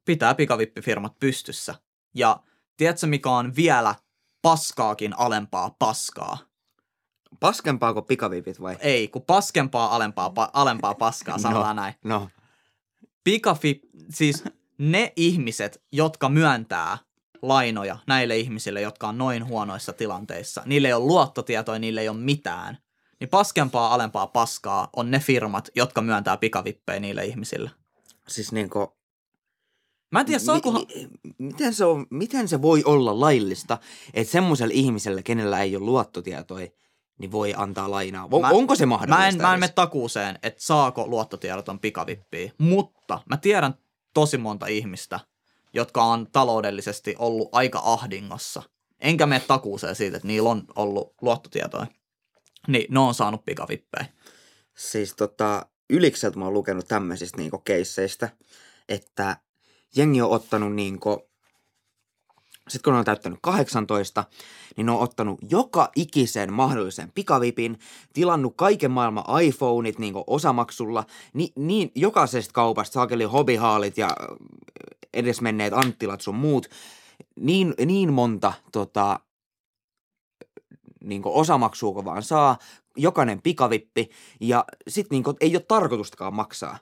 pitää 0.05 0.35
pikavippifirmat 0.35 1.19
pystyssä. 1.19 1.75
Ja 2.15 2.43
tiedätkö, 2.77 3.07
mikä 3.07 3.31
on 3.31 3.57
vielä 3.57 3.95
paskaakin 4.43 5.19
alempaa 5.19 5.77
paskaa? 5.79 6.48
Paskempaa 7.41 7.95
kuin 7.95 8.05
pikavipit 8.05 8.61
vai? 8.61 8.77
Ei, 8.81 9.09
kun 9.09 9.23
paskempaa 9.23 9.97
alempaa, 9.97 10.29
pa- 10.29 10.51
alempaa 10.53 10.95
paskaa, 10.95 11.37
no, 11.37 11.43
sanotaan 11.43 11.77
no, 11.77 11.83
näin. 11.83 11.95
No. 12.05 12.29
Pikafip, 13.25 13.83
siis 14.11 14.45
ne 14.79 15.13
ihmiset, 15.17 15.83
jotka 15.93 16.29
myöntää 16.29 16.99
lainoja 17.43 17.99
näille 18.07 18.37
ihmisille, 18.37 18.81
jotka 18.81 19.09
on 19.09 19.19
noin 19.19 19.47
huonoissa 19.47 19.93
tilanteissa, 19.93 20.63
niille 20.67 20.89
ei 20.89 20.95
ole 20.95 21.05
luottotietoja, 21.05 21.79
niille 21.79 22.01
ei 22.01 22.09
ole 22.09 22.19
mitään, 22.19 22.79
niin 23.21 23.29
paskempaa 23.29 23.95
alempaa 23.95 24.27
paskaa 24.27 24.89
on 24.97 25.11
ne 25.11 25.19
firmat, 25.19 25.69
jotka 25.75 26.01
myöntää 26.03 26.37
pikavippejä 26.37 27.01
niille 27.01 27.25
ihmisille. 27.25 27.71
Siis 28.29 28.53
niinku... 28.53 28.99
Mä 30.13 30.21
en 30.21 30.27
tiedä. 30.27 30.41
Mi- 30.73 31.09
mi- 31.23 31.29
miten, 31.39 31.75
se 31.75 31.85
on, 31.85 32.07
miten 32.11 32.49
se 32.49 32.63
voi 32.63 32.83
olla 32.85 33.21
laillista, 33.21 33.79
että 34.15 34.33
semmoiselle 34.33 34.75
ihmiselle, 34.75 35.23
kenellä 35.23 35.61
ei 35.63 35.77
ole 35.77 35.85
luottotietoja, 35.85 36.69
niin 37.19 37.33
voi 37.33 37.55
antaa 37.57 37.91
lainaa. 37.91 38.29
On, 38.33 38.41
mä, 38.41 38.49
onko 38.49 38.75
se 38.75 38.87
mahdollista? 38.87 39.19
Mä 39.19 39.29
en, 39.29 39.37
mä 39.37 39.55
en 39.55 39.61
mene 39.61 39.73
takuuseen, 39.73 40.39
että 40.43 40.63
saako 40.63 41.07
luottotiedoton 41.07 41.79
pikavippiä, 41.79 42.53
mutta 42.59 43.21
mä 43.27 43.37
tiedän 43.37 43.75
tosi 44.15 44.39
monta 44.39 44.67
ihmistä, 44.67 45.21
jotka 45.73 46.05
on 46.05 46.27
taloudellisesti 46.33 47.15
ollut 47.19 47.49
aika 47.53 47.81
ahdingossa. 47.85 48.63
Enkä 49.01 49.27
mene 49.27 49.41
takuuseen 49.41 49.95
siitä, 49.95 50.17
että 50.17 50.29
niillä 50.29 50.51
on 50.51 50.65
ollut 50.77 51.15
luottotietoja. 51.21 51.87
Niin, 52.69 52.87
ne 52.95 53.01
on 53.01 53.15
saanut 53.15 53.45
pikavippejä. 53.45 54.07
Siis 54.77 55.15
tota, 55.15 55.67
Ylikseltä 55.91 56.39
mä 56.39 56.45
oon 56.45 56.55
lukenut 56.55 56.89
tämmöisistä 56.89 57.37
niinku 57.37 57.59
keisseistä, 57.59 58.29
että 58.89 59.37
jengi 59.97 60.23
on 60.23 60.31
ottanut 60.31 60.75
niinku, 60.75 61.28
sitten 62.69 62.83
kun 62.85 62.93
ne 62.93 62.99
on 62.99 63.05
täyttänyt 63.05 63.39
18, 63.43 64.25
niin 64.77 64.87
ne 64.87 64.93
on 64.93 65.01
ottanut 65.01 65.39
joka 65.51 65.91
ikisen 65.97 66.53
mahdollisen 66.53 67.13
pikavipin, 67.15 67.79
tilannut 68.13 68.55
kaiken 68.57 68.91
maailman 68.91 69.43
iPhoneit 69.43 69.99
niin 69.99 70.15
osamaksulla, 70.27 71.05
ni, 71.33 71.53
niin 71.57 71.93
jokaisesta 71.95 72.53
kaupasta 72.53 72.93
saakeli 72.93 73.25
hobbyhaalit 73.25 73.99
ja 73.99 74.09
edesmenneet 75.15 75.73
Anttilat 75.73 76.21
sun 76.21 76.35
muut, 76.35 76.69
niin, 77.41 77.75
niin 77.87 78.13
monta 78.13 78.53
tota, 78.73 79.21
niin 81.05 81.23
osamaksua 81.25 81.95
kun 81.95 82.05
vaan 82.05 82.23
saa, 82.23 82.59
jokainen 82.97 83.43
pikavippi, 83.43 84.11
ja 84.41 84.65
sitten 84.89 85.17
niin 85.17 85.37
ei 85.41 85.57
ole 85.57 85.65
tarkoitustakaan 85.69 86.35
maksaa. 86.35 86.79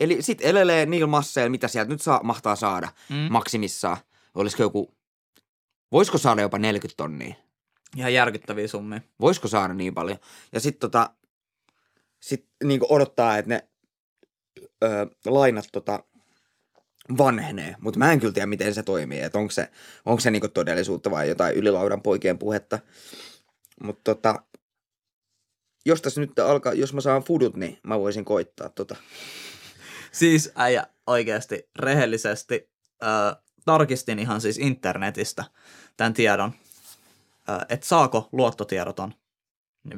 Eli 0.00 0.22
sitten 0.22 0.46
elelee 0.46 0.86
niillä 0.86 1.06
masseilla, 1.06 1.50
mitä 1.50 1.68
sieltä 1.68 1.90
nyt 1.90 2.02
saa, 2.02 2.20
mahtaa 2.22 2.56
saada 2.56 2.88
mm. 3.08 3.16
maksimissaan. 3.30 3.96
Olisiko 4.34 4.62
joku, 4.62 4.94
voisiko 5.92 6.18
saada 6.18 6.42
jopa 6.42 6.58
40 6.58 6.96
tonnia? 6.96 7.34
Ihan 7.96 8.14
järkyttäviä 8.14 8.68
summia. 8.68 9.00
Voisiko 9.20 9.48
saada 9.48 9.74
niin 9.74 9.94
paljon? 9.94 10.18
Ja 10.52 10.60
sitten 10.60 10.80
tota, 10.80 11.10
sit 12.20 12.46
niin 12.64 12.80
odottaa, 12.88 13.38
että 13.38 13.48
ne 13.48 13.68
ö, 14.84 15.06
lainat 15.26 15.64
tota, 15.72 16.04
vanhenee, 17.18 17.74
mutta 17.80 17.98
mä 17.98 18.12
en 18.12 18.20
kyllä 18.20 18.32
tiedä, 18.32 18.46
miten 18.46 18.74
se 18.74 18.82
toimii, 18.82 19.20
että 19.20 19.38
onko 19.38 19.50
se, 19.50 19.70
onko 20.04 20.20
se 20.20 20.30
niinku 20.30 20.48
todellisuutta 20.48 21.10
vai 21.10 21.28
jotain 21.28 21.56
ylilaudan 21.56 22.02
poikien 22.02 22.38
puhetta. 22.38 22.78
Mutta 23.82 24.14
tota, 24.14 24.42
jos 25.86 26.02
tässä 26.02 26.20
nyt 26.20 26.38
alkaa, 26.38 26.72
jos 26.72 26.94
mä 26.94 27.00
saan 27.00 27.22
fudut, 27.22 27.56
niin 27.56 27.78
mä 27.82 28.00
voisin 28.00 28.24
koittaa 28.24 28.68
tota. 28.68 28.96
Siis 30.12 30.52
äijä 30.54 30.86
oikeasti 31.06 31.68
rehellisesti 31.78 32.70
äh, 33.04 33.36
tarkistin 33.66 34.18
ihan 34.18 34.40
siis 34.40 34.58
internetistä 34.58 35.44
tämän 35.96 36.14
tiedon, 36.14 36.52
että 37.68 37.86
saako 37.86 38.28
luottotiedoton 38.32 39.14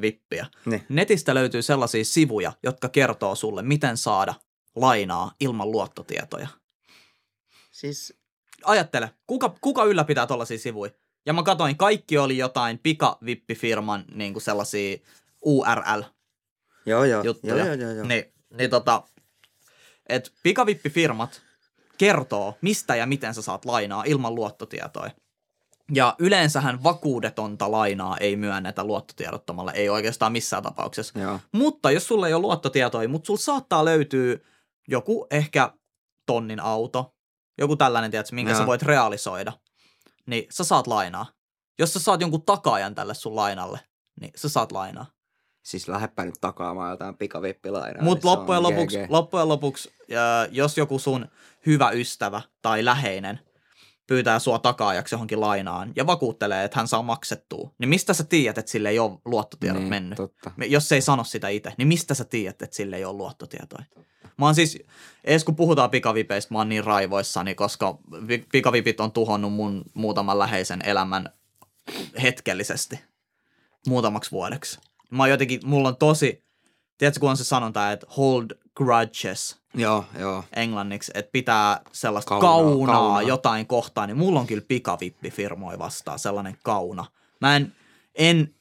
vippiä. 0.00 0.46
Niin. 0.64 0.87
Netistä 0.88 1.34
löytyy 1.34 1.62
sellaisia 1.62 2.04
sivuja, 2.04 2.52
jotka 2.62 2.88
kertoo 2.88 3.34
sulle, 3.34 3.62
miten 3.62 3.96
saada 3.96 4.34
lainaa 4.76 5.32
ilman 5.40 5.70
luottotietoja. 5.70 6.48
Siis... 7.70 8.18
Ajattele, 8.64 9.10
kuka, 9.26 9.54
kuka 9.60 9.84
ylläpitää 9.84 10.26
tuollaisia 10.26 10.58
sivuja? 10.58 10.90
Ja 11.26 11.32
mä 11.32 11.42
katsoin, 11.42 11.76
kaikki 11.76 12.18
oli 12.18 12.38
jotain 12.38 12.78
pikavippifirman 12.78 14.04
niin 14.14 14.32
kuin 14.32 14.42
sellaisia 14.42 14.98
URL 15.42 16.02
joo, 16.87 17.04
joo. 17.04 17.22
juttuja. 17.22 17.56
Joo, 17.56 17.66
joo, 17.66 17.75
joo, 17.75 17.92
joo. 17.92 18.06
Niin, 18.06 18.25
niin 18.50 18.70
tota, 18.70 19.02
että 20.08 20.30
pikavippifirmat 20.42 21.42
kertoo, 21.99 22.55
mistä 22.61 22.97
ja 22.97 23.07
miten 23.07 23.35
sä 23.35 23.43
saat 23.43 23.64
lainaa 23.64 24.05
ilman 24.07 24.35
luottotietoja. 24.35 25.11
Ja 25.95 26.14
yleensähän 26.19 26.83
vakuudetonta 26.83 27.71
lainaa 27.71 28.17
ei 28.17 28.37
myönnetä 28.37 28.85
luottotiedottomalle, 28.85 29.73
ei 29.75 29.88
oikeastaan 29.88 30.33
missään 30.33 30.62
tapauksessa. 30.62 31.19
Joo. 31.19 31.40
Mutta 31.52 31.90
jos 31.90 32.07
sulla 32.07 32.28
ei 32.28 32.35
ole 32.35 32.43
luottotietoja, 32.43 33.09
mutta 33.09 33.26
sulla 33.26 33.40
saattaa 33.40 33.85
löytyä 33.85 34.38
joku 34.88 35.26
ehkä 35.31 35.73
tonnin 36.26 36.61
auto, 36.61 37.14
joku 37.59 37.76
tällainen, 37.76 38.11
tiedätkö, 38.11 38.35
minkä 38.35 38.52
Joo. 38.52 38.59
sä 38.59 38.67
voit 38.67 38.83
realisoida 38.83 39.52
niin 40.28 40.47
sä 40.50 40.64
saat 40.64 40.87
lainaa. 40.87 41.26
Jos 41.78 41.93
sä 41.93 41.99
saat 41.99 42.21
jonkun 42.21 42.43
takaajan 42.43 42.95
tälle 42.95 43.14
sun 43.14 43.37
lainalle, 43.37 43.81
niin 44.21 44.33
sä 44.37 44.49
saat 44.49 44.73
lainaa. 44.73 45.07
Siis 45.62 45.88
lähdepä 45.88 46.25
nyt 46.25 46.35
takaamaan 46.41 46.91
jotain 46.91 47.17
pikavippilainaa. 47.17 48.03
Mutta 48.03 48.29
niin 48.29 48.38
loppujen, 48.38 48.62
lopuksi, 48.62 48.99
loppujen 49.09 49.49
lopuksi, 49.49 49.91
äh, 50.12 50.49
jos 50.50 50.79
joku 50.79 50.99
sun 50.99 51.29
hyvä 51.67 51.91
ystävä 51.91 52.43
tai 52.62 52.85
läheinen 52.85 53.41
pyytää 54.07 54.38
sua 54.38 54.59
takaajaksi 54.59 55.15
johonkin 55.15 55.41
lainaan 55.41 55.93
ja 55.97 56.07
vakuuttelee, 56.07 56.65
että 56.65 56.79
hän 56.79 56.88
saa 56.88 57.03
maksettua, 57.03 57.71
niin 57.79 57.88
mistä 57.88 58.15
sä 58.15 58.25
tiedät, 58.25 58.59
että 58.59 58.73
sille 58.73 58.88
ei 58.88 58.99
ole 58.99 59.19
luottotiedot 59.25 59.79
niin, 59.79 59.88
mennyt? 59.88 60.17
Totta. 60.17 60.50
Jos 60.67 60.88
se 60.88 60.95
ei 60.95 61.00
sano 61.00 61.25
sitä 61.25 61.49
itse, 61.49 61.73
niin 61.79 61.88
mistä 61.88 62.15
sä 62.15 62.25
tiedät, 62.25 62.62
että 62.62 62.77
sille 62.77 62.97
ei 62.97 63.05
ole 63.05 63.17
luottotietoja? 63.17 63.85
Mä 64.38 64.45
oon 64.45 64.55
siis, 64.55 64.79
edes 65.25 65.45
kun 65.45 65.57
puhutaan 65.57 65.91
pikavipeistä, 65.91 66.55
mä 66.55 66.59
oon 66.59 66.69
niin 66.69 66.85
raivoissani, 66.85 67.55
koska 67.55 67.99
vi- 68.29 68.47
pikavipit 68.53 69.00
on 69.00 69.12
tuhonnut 69.12 69.53
mun 69.53 69.85
muutaman 69.95 70.38
läheisen 70.38 70.81
elämän 70.85 71.33
hetkellisesti 72.23 73.00
muutamaksi 73.87 74.31
vuodeksi. 74.31 74.81
Mä 75.12 75.23
oon 75.23 75.31
jotenkin, 75.31 75.61
mulla 75.65 75.88
on 75.88 75.97
tosi, 75.97 76.45
tiedätkö 76.99 77.21
kun 77.21 77.31
on 77.31 77.37
se 77.37 77.45
sanonta, 77.45 77.93
että 77.93 78.07
hold 78.17 78.47
grudges 78.77 79.59
Joo, 79.75 80.05
joo. 80.19 80.45
englanniksi, 80.57 81.12
että 81.15 81.33
pitää 81.33 81.81
sellaista 81.93 82.29
Kaunaa, 82.29 82.50
kaunaa, 82.50 82.97
kaunaa 82.97 83.23
jotain 83.23 83.67
kohtaa, 83.67 84.07
niin 84.07 84.17
mulla 84.17 84.41
on 84.41 84.47
kyllä 84.47 84.65
pikavippifirmoja 84.69 85.79
vastaan 85.79 86.19
sellainen 86.19 86.59
kauna. 86.62 87.05
Mä 87.41 87.57
en, 87.57 87.73
en 88.15 88.55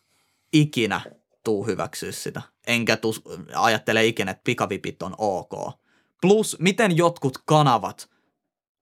ikinä 0.53 1.01
tuu 1.43 1.65
hyväksyä 1.65 2.11
sitä, 2.11 2.41
enkä 2.67 2.97
tuu, 2.97 3.13
ajattele 3.55 4.05
ikinä, 4.05 4.31
että 4.31 4.41
pikavipit 4.43 5.03
on 5.03 5.15
ok. 5.17 5.51
Plus, 6.21 6.57
miten 6.59 6.97
jotkut 6.97 7.37
kanavat 7.45 8.09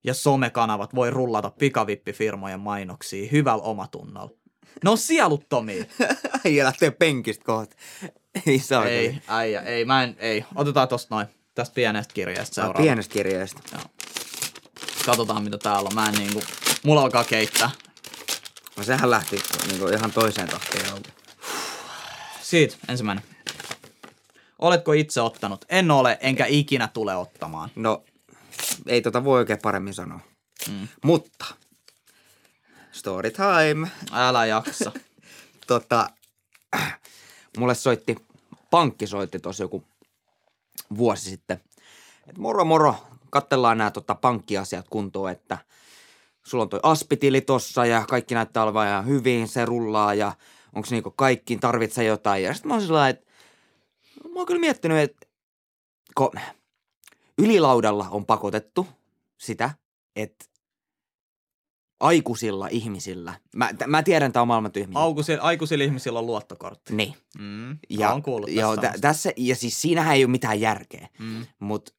ja 0.04 0.14
somekanavat 0.14 0.94
voi 0.94 1.10
rullata 1.10 1.50
pikavippifirmojen 1.50 2.60
mainoksia 2.60 3.28
hyvällä 3.32 3.62
omatunnolla. 3.62 4.45
Ne 4.84 4.90
on 4.90 4.98
sieluttomia. 4.98 5.84
Äijä 6.44 6.64
lähtee 6.64 6.90
penkistä 6.90 7.44
kohta. 7.44 7.76
Ei 8.46 8.58
saa. 8.58 8.84
ei, 8.84 9.22
äijä, 9.28 9.60
ei, 9.60 9.84
mä 9.84 10.02
en, 10.02 10.16
ei. 10.18 10.44
Otetaan 10.54 10.88
tosta 10.88 11.14
noin, 11.14 11.26
tästä 11.54 11.74
pienestä 11.74 12.14
kirjasta 12.14 12.54
seuraava. 12.54 12.82
Pienestä 12.82 13.12
kirjeestä. 13.12 13.60
Katsotaan 15.06 15.44
mitä 15.44 15.58
täällä 15.58 15.88
on. 15.88 15.94
Mä 15.94 16.08
en 16.08 16.14
niinku, 16.14 16.42
mulla 16.82 17.02
alkaa 17.02 17.24
keittää. 17.24 17.70
No 18.76 18.84
sehän 18.84 19.10
lähti 19.10 19.42
niinku 19.68 19.88
ihan 19.88 20.12
toiseen 20.12 20.48
tahtiin 20.48 20.92
auki. 20.92 21.10
Siitä 22.42 22.76
ensimmäinen. 22.88 23.24
Oletko 24.58 24.92
itse 24.92 25.20
ottanut? 25.20 25.64
En 25.68 25.90
ole, 25.90 26.18
enkä 26.20 26.46
ikinä 26.46 26.88
tule 26.88 27.16
ottamaan. 27.16 27.70
No, 27.74 28.04
ei 28.86 29.02
tota 29.02 29.24
voi 29.24 29.38
oikein 29.38 29.58
paremmin 29.62 29.94
sanoa. 29.94 30.20
Mm. 30.68 30.88
Mutta, 31.04 31.44
story 32.96 33.30
time. 33.30 33.90
Älä 34.12 34.46
jaksa. 34.46 34.92
Tota, 35.66 36.10
mulle 37.58 37.74
soitti, 37.74 38.16
pankki 38.70 39.06
soitti 39.06 39.38
tossa 39.38 39.64
joku 39.64 39.84
vuosi 40.96 41.30
sitten. 41.30 41.60
Et 42.26 42.38
moro 42.38 42.64
moro, 42.64 42.94
katsellaan 43.30 43.78
nämä 43.78 43.90
tota, 43.90 44.14
pankkiasiat 44.14 44.86
kuntoon, 44.90 45.30
että 45.30 45.58
sulla 46.42 46.62
on 46.62 46.68
toi 46.68 46.80
aspitili 46.82 47.40
tossa 47.40 47.86
ja 47.86 48.04
kaikki 48.08 48.34
näyttää 48.34 48.62
olevan 48.62 48.88
ihan 48.88 49.06
hyvin, 49.06 49.48
se 49.48 49.64
rullaa 49.64 50.14
ja 50.14 50.32
onko 50.74 50.88
niinku 50.90 51.10
kaikki, 51.10 51.56
tarvitsee 51.56 52.04
jotain. 52.04 52.42
Ja 52.42 52.54
sitten 52.54 52.68
mä 52.68 52.74
oon 52.74 52.82
sillä 52.82 53.08
että 53.08 53.26
mä 54.24 54.40
oon 54.40 54.46
kyllä 54.46 54.60
miettinyt, 54.60 54.98
että 54.98 55.26
kun 56.14 56.32
ylilaudalla 57.38 58.06
on 58.10 58.26
pakotettu 58.26 58.86
sitä, 59.38 59.70
että 60.16 60.44
aikuisilla 62.00 62.68
ihmisillä, 62.68 63.40
mä, 63.54 63.72
t- 63.74 63.86
mä 63.86 64.02
tiedän, 64.02 64.32
tämä 64.32 64.40
on 64.40 64.48
maailman 64.48 64.72
tyhmiä. 64.72 64.98
Aikuisilla, 64.98 65.42
aikuisilla 65.42 65.84
ihmisillä 65.84 66.18
on 66.18 66.26
luottokortti. 66.26 66.94
Niin. 66.94 67.14
Mm. 67.38 67.78
Ja, 67.90 68.12
on 68.12 68.22
kuullut 68.22 68.46
tästä. 68.46 68.60
joo, 68.60 68.76
tä, 68.76 68.82
samasta. 68.82 69.00
tässä, 69.00 69.32
ja 69.36 69.56
siis 69.56 69.82
siinähän 69.82 70.16
ei 70.16 70.24
ole 70.24 70.30
mitään 70.30 70.60
järkeä, 70.60 71.08
mm. 71.18 71.46
mutta 71.58 71.92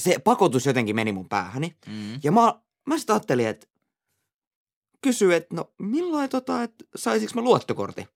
se 0.00 0.18
pakotus 0.18 0.66
jotenkin 0.66 0.96
meni 0.96 1.12
mun 1.12 1.28
päähäni. 1.28 1.76
Mm. 1.86 2.20
Ja 2.22 2.32
mä, 2.32 2.54
mä 2.86 2.98
sitten 2.98 3.14
ajattelin, 3.14 3.48
että 3.48 3.66
kysy, 5.00 5.34
että 5.34 5.56
no 5.56 5.70
milloin 5.78 6.30
tota, 6.30 6.62
että 6.62 6.84
saisinko 6.96 7.32
mä 7.34 7.40
luottokortin? 7.40 8.08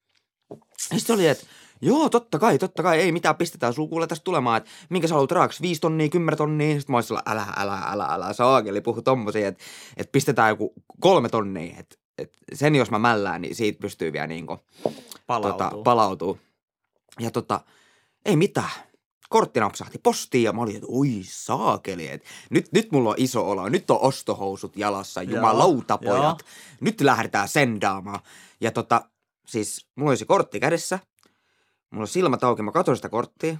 Ja 0.92 0.98
sitten 0.98 1.14
oli, 1.14 1.26
että 1.26 1.46
joo, 1.80 2.08
totta 2.08 2.38
kai, 2.38 2.58
totta 2.58 2.82
kai, 2.82 3.00
ei 3.00 3.12
mitään, 3.12 3.36
pistetään 3.36 3.74
sulla 3.74 3.88
kuule 3.88 4.06
tästä 4.06 4.24
tulemaan, 4.24 4.56
että 4.56 4.70
minkä 4.90 5.08
sä 5.08 5.14
haluat 5.14 5.32
raaksi, 5.32 5.62
viisi 5.62 5.80
tonnia, 5.80 6.08
kymmenen 6.08 6.38
tonnia. 6.38 6.78
Sitten 6.78 6.92
mä 6.92 6.96
olisin 6.96 7.18
älä, 7.26 7.46
älä, 7.56 7.82
älä, 7.86 8.04
älä, 8.04 8.32
saakeli, 8.32 8.80
puhu 8.80 9.02
tommosia, 9.02 9.48
että, 9.48 9.64
että 9.96 10.12
pistetään 10.12 10.48
joku 10.48 10.74
kolme 11.00 11.28
tonnia, 11.28 11.76
että, 11.78 11.96
että 12.18 12.38
sen 12.52 12.76
jos 12.76 12.90
mä 12.90 12.98
mällään, 12.98 13.42
niin 13.42 13.54
siitä 13.54 13.80
pystyy 13.80 14.12
vielä 14.12 14.26
niinku 14.26 14.58
Palautuu. 15.26 15.58
Tota, 15.58 15.82
palautuu. 15.84 16.38
Ja 17.20 17.30
tota, 17.30 17.60
ei 18.24 18.36
mitään. 18.36 18.70
Kortti 19.28 19.60
napsahti 19.60 19.98
postiin 19.98 20.44
ja 20.44 20.52
mä 20.52 20.62
olin, 20.62 20.76
että 20.76 20.86
oi 20.90 21.20
saakeli, 21.22 22.08
että 22.08 22.28
nyt, 22.50 22.72
nyt 22.72 22.92
mulla 22.92 23.10
on 23.10 23.14
iso 23.18 23.50
olo, 23.50 23.68
nyt 23.68 23.90
on 23.90 24.00
ostohousut 24.00 24.76
jalassa, 24.76 25.22
jumalauta 25.22 25.98
pojat. 25.98 26.44
Nyt 26.80 27.00
lähdetään 27.00 27.48
sendaamaan. 27.48 28.20
Ja 28.60 28.70
tota, 28.70 29.02
siis 29.46 29.86
mulla 29.96 30.10
oli 30.10 30.16
se 30.16 30.24
kortti 30.24 30.60
kädessä, 30.60 30.98
mulla 31.96 32.04
on 32.04 32.08
silmät 32.08 32.44
auki, 32.44 32.62
mä 32.62 32.72
katsoin 32.72 32.96
sitä 32.96 33.08
korttia, 33.08 33.56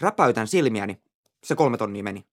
räpäytän 0.00 0.48
silmiäni, 0.48 1.02
se 1.44 1.54
kolme 1.54 1.76
tonnia 1.76 2.02
meni. 2.02 2.26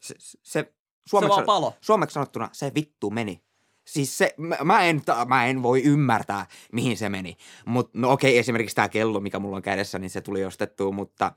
Se, 0.00 0.14
se, 0.18 0.38
se 0.42 0.72
se 1.06 1.10
suomeksi, 1.10 1.36
vaan 1.36 1.46
palo. 1.46 1.74
suomeksi 1.80 2.14
sanottuna 2.14 2.48
se 2.52 2.72
vittu 2.74 3.10
meni. 3.10 3.42
Siis 3.86 4.18
se, 4.18 4.34
mä, 4.36 4.56
mä, 4.64 4.82
en, 4.82 5.02
mä 5.26 5.46
en 5.46 5.62
voi 5.62 5.82
ymmärtää, 5.82 6.46
mihin 6.72 6.96
se 6.96 7.08
meni. 7.08 7.36
Mutta 7.66 7.98
no 7.98 8.12
okei, 8.12 8.38
esimerkiksi 8.38 8.76
tämä 8.76 8.88
kello, 8.88 9.20
mikä 9.20 9.38
mulla 9.38 9.56
on 9.56 9.62
kädessä, 9.62 9.98
niin 9.98 10.10
se 10.10 10.20
tuli 10.20 10.44
ostettua, 10.44 10.92
mutta 10.92 11.32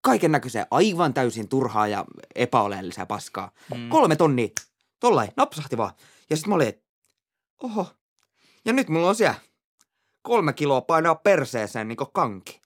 kaiken 0.00 0.32
näköiseen 0.32 0.66
aivan 0.70 1.14
täysin 1.14 1.48
turhaa 1.48 1.88
ja 1.88 2.04
epäoleellisia 2.34 3.06
paskaa. 3.06 3.50
Mm. 3.74 3.88
Kolme 3.88 4.16
tonnia, 4.16 4.48
tollain, 5.00 5.30
napsahti 5.36 5.76
vaan. 5.76 5.92
Ja 6.30 6.36
sitten 6.36 6.48
mä 6.48 6.54
olin, 6.54 6.82
oho, 7.62 7.86
ja 8.64 8.72
nyt 8.72 8.88
mulla 8.88 9.08
on 9.08 9.14
siellä 9.14 9.34
kolme 10.22 10.52
kiloa 10.52 10.80
painaa 10.80 11.14
perseeseen 11.14 11.88
niin 11.88 11.98
kanki. 12.12 12.60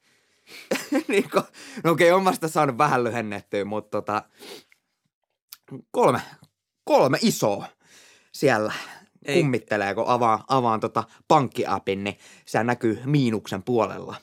niin 1.08 1.30
kuin, 1.30 1.44
no 1.84 1.90
okei, 1.90 2.12
on 2.12 2.24
vasta 2.24 2.48
saanut 2.48 2.78
vähän 2.78 3.04
lyhennettyä, 3.04 3.64
mutta 3.64 3.90
tota, 4.00 4.22
kolme, 5.90 6.22
kolme 6.84 7.18
isoa 7.22 7.66
siellä 8.32 8.72
Ei. 9.24 9.40
kummittelee, 9.40 9.94
kun 9.94 10.04
avaan, 10.06 10.44
avaan 10.48 10.80
tota 10.80 11.04
pankkiapin, 11.28 12.04
niin 12.04 12.18
se 12.46 12.64
näkyy 12.64 13.00
miinuksen 13.04 13.62
puolella. 13.62 14.16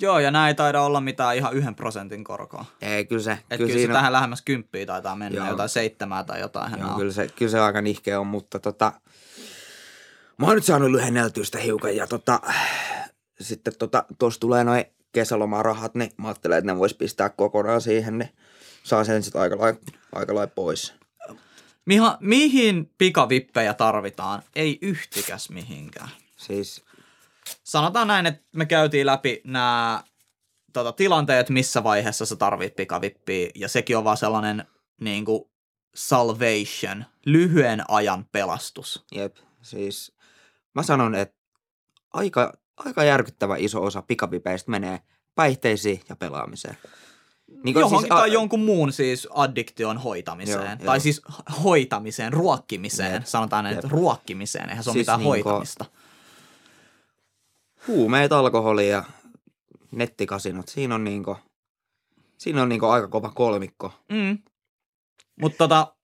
Joo, 0.00 0.18
ja 0.18 0.30
näin 0.30 0.48
ei 0.48 0.54
taida 0.54 0.82
olla 0.82 1.00
mitään 1.00 1.36
ihan 1.36 1.54
yhden 1.54 1.74
prosentin 1.74 2.24
korkoa. 2.24 2.64
Ei, 2.82 3.04
kyllä 3.04 3.22
se, 3.22 3.32
Et 3.32 3.38
kyllä, 3.38 3.48
kyllä, 3.48 3.58
kyllä 3.58 3.72
se 3.72 3.78
siinä, 3.78 3.94
tähän 3.94 4.12
lähemmäs 4.12 4.42
kymppiä 4.42 4.86
taitaa 4.86 5.16
mennä, 5.16 5.38
Joo. 5.38 5.48
Jotain 5.48 5.68
seitsemää 5.68 6.24
tai 6.24 6.40
jotain. 6.40 6.80
Joo, 6.80 6.96
kyllä, 6.96 7.12
se, 7.12 7.28
kyllä 7.36 7.50
se 7.50 7.60
aika 7.60 7.82
nihkeä 7.82 8.20
on, 8.20 8.26
mutta 8.26 8.58
tota, 8.58 8.92
mä 10.42 10.46
oon 10.46 10.54
nyt 10.54 10.64
saanut 10.64 10.90
lyhenneltyä 10.90 11.44
sitä 11.44 11.58
hiukan 11.58 11.96
ja 11.96 12.06
tota, 12.06 12.40
sitten 13.40 13.72
tota, 13.78 14.04
tuossa 14.18 14.40
tulee 14.40 14.64
noin 14.64 14.84
kesälomarahat, 15.12 15.94
niin 15.94 16.10
mä 16.16 16.28
ajattelen, 16.28 16.58
että 16.58 16.72
ne 16.72 16.78
vois 16.78 16.94
pistää 16.94 17.28
kokonaan 17.28 17.80
siihen, 17.80 18.18
niin 18.18 18.28
saa 18.82 19.04
sen 19.04 19.22
sitten 19.22 19.40
aika 19.40 19.58
lailla 19.58 19.80
aika 20.12 20.34
lailla 20.34 20.52
pois. 20.54 20.94
Miha, 21.86 22.18
mihin 22.20 22.90
pikavippejä 22.98 23.74
tarvitaan? 23.74 24.42
Ei 24.56 24.78
yhtikäs 24.82 25.50
mihinkään. 25.50 26.08
Siis, 26.36 26.84
Sanotaan 27.64 28.08
näin, 28.08 28.26
että 28.26 28.42
me 28.52 28.66
käytiin 28.66 29.06
läpi 29.06 29.40
nämä 29.44 30.04
tota, 30.72 30.92
tilanteet, 30.92 31.50
missä 31.50 31.84
vaiheessa 31.84 32.26
sä 32.26 32.36
tarvit 32.36 32.76
pikavippiä, 32.76 33.50
ja 33.54 33.68
sekin 33.68 33.96
on 33.96 34.04
vaan 34.04 34.16
sellainen 34.16 34.64
niin 35.00 35.24
kuin 35.24 35.44
salvation, 35.94 37.04
lyhyen 37.26 37.84
ajan 37.88 38.24
pelastus. 38.32 39.04
jep, 39.12 39.36
siis 39.62 40.12
mä 40.74 40.82
sanon, 40.82 41.14
että 41.14 41.36
aika, 42.12 42.52
aika 42.76 43.04
järkyttävä 43.04 43.56
iso 43.58 43.82
osa 43.82 44.02
pikapipeistä 44.02 44.70
menee 44.70 45.00
päihteisiin 45.34 46.00
ja 46.08 46.16
pelaamiseen. 46.16 46.76
Niin 47.64 47.74
Johonkin 47.74 47.98
siis, 47.98 48.08
tai 48.08 48.30
a- 48.30 48.32
jonkun 48.32 48.60
muun 48.60 48.92
siis 48.92 49.28
addiktion 49.30 49.98
hoitamiseen. 49.98 50.78
Joo, 50.78 50.86
tai 50.86 50.96
joo. 50.96 51.00
siis 51.02 51.22
hoitamiseen, 51.64 52.32
ruokkimiseen. 52.32 53.12
Jep. 53.14 53.24
Sanotaan 53.24 53.64
näin, 53.64 53.76
että 53.76 53.88
ruokkimiseen. 53.90 54.68
Eihän 54.68 54.84
se 54.84 54.90
ole 54.90 54.94
Siis 54.94 55.02
mitään 55.02 55.18
niinku- 55.20 55.30
hoitamista. 55.48 55.84
huumeet, 57.88 58.32
alkoholi 58.32 58.88
ja 58.88 59.04
nettikasinot. 59.90 60.68
Siinä 60.68 60.94
on 60.94 61.04
niinku, 61.04 61.36
siinä 62.38 62.62
on 62.62 62.68
niinku 62.68 62.86
aika 62.86 63.08
kova 63.08 63.30
kolmikko. 63.30 63.92
Mm. 64.08 64.38
Mutta 65.40 65.58
tota, 65.58 65.94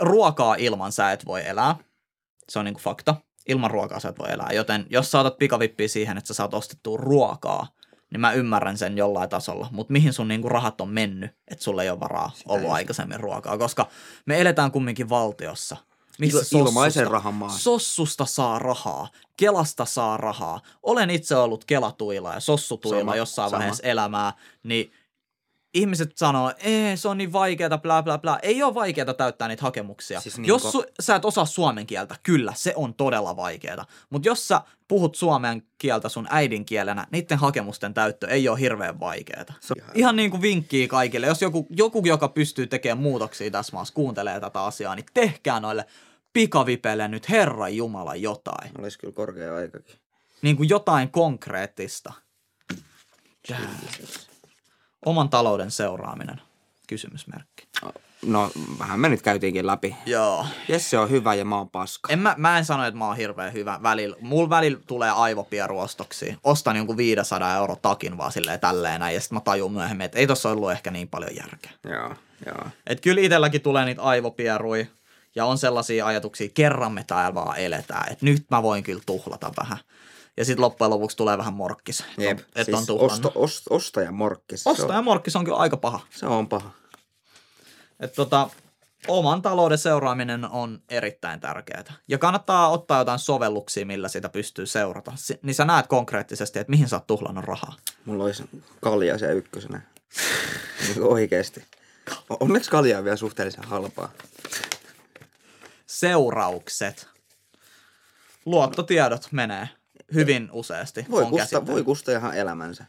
ruokaa 0.00 0.54
ilman 0.54 0.92
sä 0.92 1.12
et 1.12 1.26
voi 1.26 1.46
elää. 1.46 1.76
Se 2.48 2.58
on 2.58 2.64
niinku 2.64 2.80
fakta. 2.80 3.14
Ilman 3.48 3.70
ruokaa 3.70 4.00
sä 4.00 4.08
et 4.08 4.18
voi 4.18 4.30
elää. 4.32 4.48
Joten 4.52 4.86
jos 4.90 5.10
sä 5.10 5.20
otat 5.20 5.38
pikavippiä 5.38 5.88
siihen, 5.88 6.18
että 6.18 6.28
sä 6.28 6.34
saat 6.34 6.54
ostettua 6.54 6.96
ruokaa, 6.96 7.66
niin 8.10 8.20
mä 8.20 8.32
ymmärrän 8.32 8.78
sen 8.78 8.96
jollain 8.98 9.30
tasolla. 9.30 9.68
Mutta 9.70 9.92
mihin 9.92 10.12
sun 10.12 10.28
niinku 10.28 10.48
rahat 10.48 10.80
on 10.80 10.88
mennyt, 10.88 11.30
että 11.48 11.64
sulla 11.64 11.82
ei 11.82 11.90
ole 11.90 12.00
varaa 12.00 12.30
Sitä 12.34 12.52
ollut 12.52 12.62
just. 12.64 12.74
aikaisemmin 12.74 13.20
ruokaa. 13.20 13.58
Koska 13.58 13.86
me 14.26 14.40
eletään 14.40 14.70
kumminkin 14.72 15.08
valtiossa, 15.08 15.76
Missä 16.18 16.38
Il- 16.58 16.58
ilmaisen 16.58 17.06
rahan 17.10 17.34
maa. 17.34 17.48
Sossusta 17.48 18.24
saa 18.24 18.58
rahaa, 18.58 19.08
Kelasta 19.36 19.84
saa 19.84 20.16
rahaa. 20.16 20.60
Olen 20.82 21.10
itse 21.10 21.36
ollut 21.36 21.64
Kelatuilla 21.64 22.34
ja 22.34 22.40
Sossutuilla 22.40 23.00
Sama, 23.00 23.16
jossain 23.16 23.50
sama. 23.50 23.58
vaiheessa 23.58 23.82
elämää, 23.86 24.32
niin 24.62 24.92
ihmiset 25.74 26.18
sanoo, 26.18 26.52
ei 26.58 26.96
se 26.96 27.08
on 27.08 27.18
niin 27.18 27.32
vaikeeta, 27.32 27.78
bla 27.78 28.02
bla 28.02 28.18
bla. 28.18 28.38
Ei 28.42 28.62
ole 28.62 28.74
vaikeeta 28.74 29.14
täyttää 29.14 29.48
niitä 29.48 29.62
hakemuksia. 29.62 30.20
Siis 30.20 30.38
niin 30.38 30.48
jos 30.48 30.62
su- 30.74 30.92
sä 31.00 31.16
et 31.16 31.24
osaa 31.24 31.44
suomen 31.44 31.86
kieltä, 31.86 32.16
kyllä, 32.22 32.52
se 32.56 32.72
on 32.76 32.94
todella 32.94 33.36
vaikeeta. 33.36 33.84
Mutta 34.10 34.28
jos 34.28 34.48
sä 34.48 34.60
puhut 34.88 35.14
suomen 35.14 35.62
kieltä 35.78 36.08
sun 36.08 36.26
äidinkielenä, 36.30 37.06
niiden 37.10 37.38
hakemusten 37.38 37.94
täyttö 37.94 38.28
ei 38.28 38.48
ole 38.48 38.60
hirveän 38.60 39.00
vaikeeta. 39.00 39.52
Se 39.60 39.74
on 39.78 39.90
ihan- 39.94 40.16
niin 40.16 40.30
kuin 40.30 40.42
vinkkiä 40.42 40.88
kaikille. 40.88 41.26
Jos 41.26 41.42
joku, 41.42 41.66
joku, 41.70 42.02
joka 42.06 42.28
pystyy 42.28 42.66
tekemään 42.66 43.02
muutoksia 43.02 43.50
tässä 43.50 43.72
maassa, 43.76 43.94
kuuntelee 43.94 44.40
tätä 44.40 44.64
asiaa, 44.64 44.94
niin 44.94 45.06
tehkää 45.14 45.60
noille 45.60 45.86
pikavipeille 46.32 47.08
nyt 47.08 47.28
Herran 47.28 47.76
Jumala 47.76 48.16
jotain. 48.16 48.70
Olisi 48.78 48.98
kyllä 48.98 49.12
korkea 49.12 49.56
aikakin. 49.56 49.96
Niin 50.42 50.56
kuin 50.56 50.68
jotain 50.68 51.10
konkreettista. 51.10 52.12
Oman 55.06 55.28
talouden 55.28 55.70
seuraaminen. 55.70 56.40
Kysymysmerkki. 56.86 57.68
No, 58.26 58.50
vähän 58.78 59.00
me 59.00 59.08
nyt 59.08 59.22
käytiinkin 59.22 59.66
läpi. 59.66 59.96
Joo. 60.06 60.46
Jesse 60.68 60.98
on 60.98 61.10
hyvä 61.10 61.34
ja 61.34 61.44
mä 61.44 61.56
oon 61.56 61.70
paska. 61.70 62.12
En 62.12 62.18
mä, 62.18 62.34
mä 62.38 62.58
en 62.58 62.64
sano, 62.64 62.86
että 62.86 62.98
mä 62.98 63.06
oon 63.06 63.16
hirveän 63.16 63.52
hyvä 63.52 63.78
välillä. 63.82 64.16
Mulla 64.20 64.50
välillä 64.50 64.80
tulee 64.86 65.10
aivopieruostoksia. 65.10 66.36
Ostan 66.44 66.76
jonkun 66.76 66.96
500 66.96 67.56
euro 67.56 67.76
takin 67.76 68.18
vaan 68.18 68.32
silleen 68.32 68.60
tälleen 68.60 69.00
näin, 69.00 69.14
ja 69.14 69.20
sitten 69.20 69.36
mä 69.36 69.40
tajun 69.40 69.72
myöhemmin, 69.72 70.04
että 70.04 70.18
ei 70.18 70.26
tossa 70.26 70.50
ollut 70.50 70.72
ehkä 70.72 70.90
niin 70.90 71.08
paljon 71.08 71.36
järkeä. 71.36 71.70
Joo, 71.84 72.14
joo. 72.46 72.66
Et 72.86 73.00
kyllä 73.00 73.20
itselläkin 73.20 73.60
tulee 73.60 73.84
niitä 73.84 74.02
aivopierui 74.02 74.86
ja 75.34 75.44
on 75.44 75.58
sellaisia 75.58 76.06
ajatuksia, 76.06 76.48
kerran 76.54 76.92
me 76.92 77.04
täällä 77.06 77.34
vaan 77.34 77.58
eletään, 77.58 78.12
että 78.12 78.24
nyt 78.24 78.44
mä 78.50 78.62
voin 78.62 78.82
kyllä 78.82 79.02
tuhlata 79.06 79.52
vähän. 79.62 79.78
Ja 80.38 80.44
sitten 80.44 80.62
loppujen 80.62 80.90
lopuksi 80.90 81.16
tulee 81.16 81.38
vähän 81.38 81.54
morkkis, 81.54 82.00
että 82.00 82.22
Jep. 82.22 82.38
on, 82.38 82.44
et 82.54 82.64
siis 82.64 82.78
on 82.78 82.86
tuhlannut. 82.86 83.26
osto, 83.26 83.32
ost, 83.34 83.64
ostaja 83.70 84.12
morkkis. 84.12 84.66
Ostaja 84.66 84.98
on, 84.98 85.04
morkkis 85.04 85.36
on 85.36 85.44
kyllä 85.44 85.56
aika 85.58 85.76
paha. 85.76 86.00
se 86.10 86.26
on 86.26 86.48
paha. 86.48 86.70
Et 88.00 88.12
tota, 88.12 88.50
oman 89.08 89.42
talouden 89.42 89.78
seuraaminen 89.78 90.44
on 90.44 90.82
erittäin 90.88 91.40
tärkeää. 91.40 91.84
Ja 92.08 92.18
kannattaa 92.18 92.68
ottaa 92.68 92.98
jotain 92.98 93.18
sovelluksia, 93.18 93.86
millä 93.86 94.08
sitä 94.08 94.28
pystyy 94.28 94.66
seurata. 94.66 95.12
Si- 95.14 95.38
niin 95.42 95.54
sä 95.54 95.64
näet 95.64 95.86
konkreettisesti, 95.86 96.58
että 96.58 96.70
mihin 96.70 96.88
sä 96.88 96.96
oot 96.96 97.06
tuhlannut 97.06 97.44
rahaa. 97.44 97.74
Mulla 98.04 98.24
olisi 98.24 98.44
kalja 98.80 99.18
se 99.18 99.32
ykkösenä. 99.32 99.80
niin 100.88 101.02
oikeesti. 101.02 101.64
Onneksi 102.40 102.70
kalja 102.70 102.98
on 102.98 103.04
vielä 103.04 103.16
suhteellisen 103.16 103.64
halpaa. 103.64 104.12
Seuraukset. 105.86 107.08
Luottotiedot 108.44 109.28
menee 109.32 109.68
hyvin 110.14 110.48
useasti. 110.52 111.06
Voi, 111.10 111.22
on 111.22 111.30
kusta, 111.30 111.66
voi 111.66 111.84
kusta 111.84 112.12
ihan 112.12 112.34
elämänsä. 112.36 112.84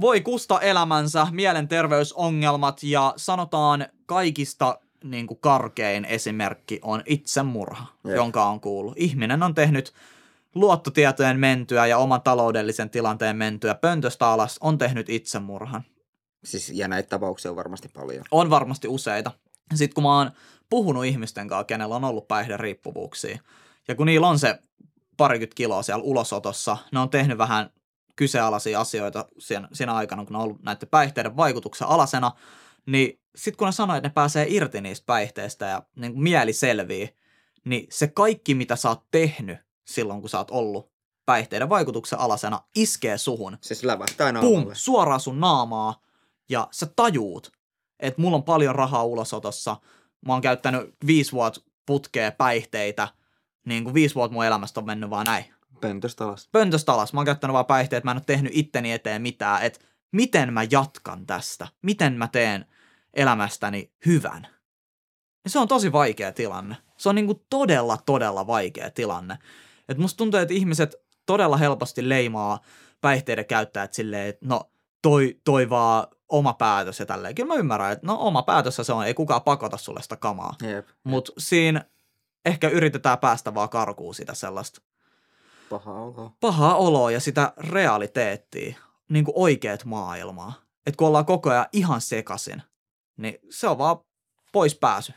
voi 0.00 0.20
kusta 0.20 0.60
elämänsä, 0.60 1.26
mielenterveysongelmat 1.30 2.82
ja 2.82 3.14
sanotaan 3.16 3.86
kaikista 4.06 4.78
niin 5.04 5.26
kuin 5.26 5.40
karkein 5.40 6.04
esimerkki 6.04 6.78
on 6.82 7.02
itsemurha, 7.06 7.86
Jep. 8.04 8.16
jonka 8.16 8.44
on 8.44 8.60
kuullut. 8.60 8.94
Ihminen 8.96 9.42
on 9.42 9.54
tehnyt 9.54 9.92
luottotietojen 10.54 11.38
mentyä 11.38 11.86
ja 11.86 11.98
oman 11.98 12.22
taloudellisen 12.22 12.90
tilanteen 12.90 13.36
mentyä 13.36 13.74
pöntöstä 13.74 14.26
alas, 14.26 14.58
on 14.60 14.78
tehnyt 14.78 15.08
itsemurhan. 15.08 15.84
Siis, 16.44 16.70
ja 16.74 16.88
näitä 16.88 17.08
tapauksia 17.08 17.50
on 17.50 17.56
varmasti 17.56 17.88
paljon. 17.88 18.24
On 18.30 18.50
varmasti 18.50 18.88
useita. 18.88 19.30
Sitten 19.74 19.94
kun 19.94 20.02
mä 20.02 20.18
oon 20.18 20.30
puhunut 20.70 21.04
ihmisten 21.04 21.48
kanssa, 21.48 21.64
kenellä 21.64 21.96
on 21.96 22.04
ollut 22.04 22.28
päihderiippuvuuksia, 22.28 23.38
ja 23.88 23.94
kun 23.94 24.06
niillä 24.06 24.28
on 24.28 24.38
se 24.38 24.58
parikymmentä 25.18 25.54
kiloa 25.54 25.82
siellä 25.82 26.02
ulosotossa, 26.02 26.76
ne 26.92 27.00
on 27.00 27.10
tehnyt 27.10 27.38
vähän 27.38 27.70
kyseenalaisia 28.16 28.80
asioita 28.80 29.26
siinä, 29.38 29.68
siinä 29.72 29.94
aikana, 29.94 30.24
kun 30.24 30.32
ne 30.32 30.38
on 30.38 30.44
ollut 30.44 30.62
näiden 30.62 30.88
päihteiden 30.88 31.36
vaikutuksen 31.36 31.88
alasena, 31.88 32.32
niin 32.86 33.20
sitten 33.36 33.58
kun 33.58 33.66
ne 33.66 33.72
sanoo, 33.72 33.96
että 33.96 34.08
ne 34.08 34.12
pääsee 34.12 34.46
irti 34.48 34.80
niistä 34.80 35.06
päihteistä 35.06 35.66
ja 35.66 35.82
niin 35.96 36.12
kuin 36.12 36.22
mieli 36.22 36.52
selvii, 36.52 37.16
niin 37.64 37.86
se 37.90 38.06
kaikki, 38.06 38.54
mitä 38.54 38.76
sä 38.76 38.88
oot 38.88 39.04
tehnyt 39.10 39.58
silloin, 39.86 40.20
kun 40.20 40.30
sä 40.30 40.38
oot 40.38 40.50
ollut 40.50 40.92
päihteiden 41.26 41.68
vaikutuksen 41.68 42.18
alasena, 42.18 42.60
iskee 42.76 43.18
suhun. 43.18 43.58
Siis 43.60 43.84
lävähtää 43.84 44.32
pum, 44.40 44.70
suoraan 44.72 45.20
sun 45.20 45.40
naamaa 45.40 46.00
ja 46.48 46.68
sä 46.70 46.86
tajuut, 46.96 47.52
että 48.00 48.20
mulla 48.20 48.36
on 48.36 48.42
paljon 48.42 48.74
rahaa 48.74 49.04
ulosotossa, 49.04 49.76
mä 50.26 50.32
oon 50.32 50.42
käyttänyt 50.42 50.94
viisi 51.06 51.32
vuotta 51.32 51.60
putkea 51.86 52.32
päihteitä, 52.32 53.08
niin 53.68 53.84
kuin 53.84 53.94
viisi 53.94 54.14
vuotta 54.14 54.32
mun 54.32 54.44
elämästä 54.44 54.80
on 54.80 54.86
mennyt 54.86 55.10
vaan 55.10 55.26
näin. 55.26 55.44
Pöntöstä 55.80 56.24
alas. 56.24 56.48
Pöntöstä 56.52 56.92
alas, 56.92 57.12
mä 57.12 57.20
oon 57.20 57.26
käyttänyt 57.26 57.52
vaan 57.52 57.66
päihteet, 57.66 58.04
mä 58.04 58.10
en 58.10 58.16
ole 58.16 58.24
tehnyt 58.26 58.52
itteni 58.54 58.92
eteen 58.92 59.22
mitään, 59.22 59.62
että 59.62 59.80
miten 60.12 60.52
mä 60.52 60.62
jatkan 60.70 61.26
tästä, 61.26 61.68
miten 61.82 62.12
mä 62.12 62.28
teen 62.28 62.66
elämästäni 63.14 63.92
hyvän. 64.06 64.46
Ja 65.44 65.50
se 65.50 65.58
on 65.58 65.68
tosi 65.68 65.92
vaikea 65.92 66.32
tilanne. 66.32 66.76
Se 66.96 67.08
on 67.08 67.14
niinku 67.14 67.46
todella, 67.50 67.98
todella 68.06 68.46
vaikea 68.46 68.90
tilanne. 68.90 69.38
Et 69.88 69.98
musta 69.98 70.16
tuntuu, 70.16 70.40
että 70.40 70.54
ihmiset 70.54 70.94
todella 71.26 71.56
helposti 71.56 72.08
leimaa 72.08 72.60
päihteiden 73.00 73.46
käyttäjät 73.46 73.94
silleen, 73.94 74.28
että 74.28 74.46
no 74.46 74.70
toi, 75.02 75.40
toi 75.44 75.70
vaan 75.70 76.06
oma 76.28 76.52
päätös 76.52 77.00
ja 77.00 77.06
tälleen. 77.06 77.34
Kyllä 77.34 77.54
mä 77.54 77.60
ymmärrän, 77.60 77.92
että 77.92 78.06
no 78.06 78.16
oma 78.20 78.42
päätös 78.42 78.76
se 78.76 78.92
on, 78.92 79.06
ei 79.06 79.14
kukaan 79.14 79.42
pakota 79.42 79.76
sulle 79.76 80.02
sitä 80.02 80.16
kamaa. 80.16 80.54
Mutta 81.04 81.32
siinä 81.38 81.84
ehkä 82.44 82.68
yritetään 82.68 83.18
päästä 83.18 83.54
vaan 83.54 83.68
karkuun 83.68 84.14
sitä 84.14 84.34
sellaista 84.34 84.80
Paha 85.70 85.92
olo. 85.92 86.32
pahaa 86.40 86.76
oloa 86.76 87.10
ja 87.10 87.20
sitä 87.20 87.52
realiteettia, 87.56 88.78
niin 89.08 89.24
kuin 89.24 89.34
oikeat 89.36 89.84
maailmaa. 89.84 90.62
Että 90.86 90.96
kun 90.96 91.08
ollaan 91.08 91.26
koko 91.26 91.50
ajan 91.50 91.66
ihan 91.72 92.00
sekasin, 92.00 92.62
niin 93.16 93.38
se 93.50 93.68
on 93.68 93.78
vaan 93.78 93.96
pois 94.52 94.74
pääsy 94.74 95.12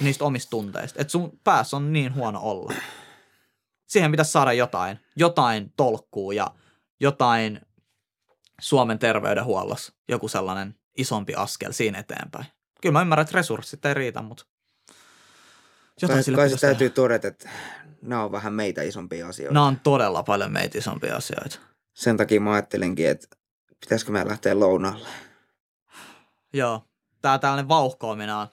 niistä 0.00 0.24
omista 0.24 0.50
tunteista. 0.50 1.00
Että 1.00 1.10
sun 1.10 1.40
päässä 1.44 1.76
on 1.76 1.92
niin 1.92 2.14
huono 2.14 2.40
olla. 2.42 2.72
Siihen 3.86 4.10
pitäisi 4.10 4.32
saada 4.32 4.52
jotain, 4.52 5.00
jotain 5.16 5.72
tolkkuu 5.76 6.32
ja 6.32 6.50
jotain 7.00 7.60
Suomen 8.60 8.98
terveydenhuollossa, 8.98 9.92
joku 10.08 10.28
sellainen 10.28 10.74
isompi 10.98 11.34
askel 11.34 11.72
siinä 11.72 11.98
eteenpäin. 11.98 12.46
Kyllä 12.82 12.92
mä 12.92 13.00
ymmärrän, 13.00 13.22
että 13.22 13.36
resurssit 13.36 13.84
ei 13.84 13.94
riitä, 13.94 14.22
mutta 14.22 14.44
jotain 16.02 16.16
Kai, 16.16 16.22
sille 16.22 16.36
kai 16.36 16.50
se 16.50 16.56
täytyy 16.58 16.88
tehdä. 16.88 16.94
todeta, 16.94 17.28
että 17.28 17.48
nämä 18.02 18.24
on 18.24 18.32
vähän 18.32 18.52
meitä 18.52 18.82
isompia 18.82 19.28
asioita. 19.28 19.54
Nämä 19.54 19.66
on 19.66 19.80
todella 19.80 20.22
paljon 20.22 20.52
meitä 20.52 20.78
isompia 20.78 21.16
asioita. 21.16 21.58
Sen 21.94 22.16
takia 22.16 22.40
mä 22.40 22.52
ajattelinkin, 22.52 23.08
että 23.08 23.26
pitäisikö 23.80 24.12
me 24.12 24.28
lähteä 24.28 24.60
lounaalle. 24.60 25.08
Joo. 26.52 26.82
Tää 27.22 27.38
tällainen 27.38 27.68
vauhkoaminen 27.68 28.34
on. 28.34 28.46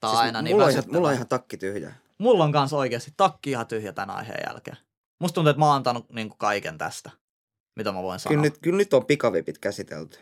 Tää 0.00 0.10
Siis 0.10 0.20
aina 0.20 0.42
niin 0.42 0.54
mulla, 0.54 0.64
on 0.64 0.70
ihan, 0.70 0.84
mulla 0.92 1.08
on 1.08 1.14
ihan 1.14 1.28
takki 1.28 1.56
tyhjä. 1.56 1.92
mulla 2.18 2.44
on 2.44 2.52
kans 2.52 2.72
oikeasti 2.72 3.12
takki 3.16 3.50
ihan 3.50 3.66
tyhjä 3.66 3.92
tämän 3.92 4.16
aiheen 4.16 4.42
jälkeen. 4.48 4.76
Musta 5.20 5.34
tuntuu, 5.34 5.50
että 5.50 5.58
mä 5.58 5.66
oon 5.66 5.76
antanut 5.76 6.10
niin 6.12 6.32
kaiken 6.38 6.78
tästä, 6.78 7.10
mitä 7.76 7.92
mä 7.92 8.02
voin 8.02 8.20
sanoa. 8.20 8.30
Kyllä 8.32 8.42
nyt, 8.42 8.58
kyllä 8.58 8.76
nyt 8.76 8.94
on 8.94 9.06
pikavipit 9.06 9.58
käsitelty. 9.58 10.18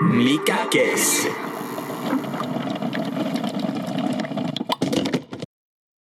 Mikä 0.00 0.56
keissi? 0.70 1.32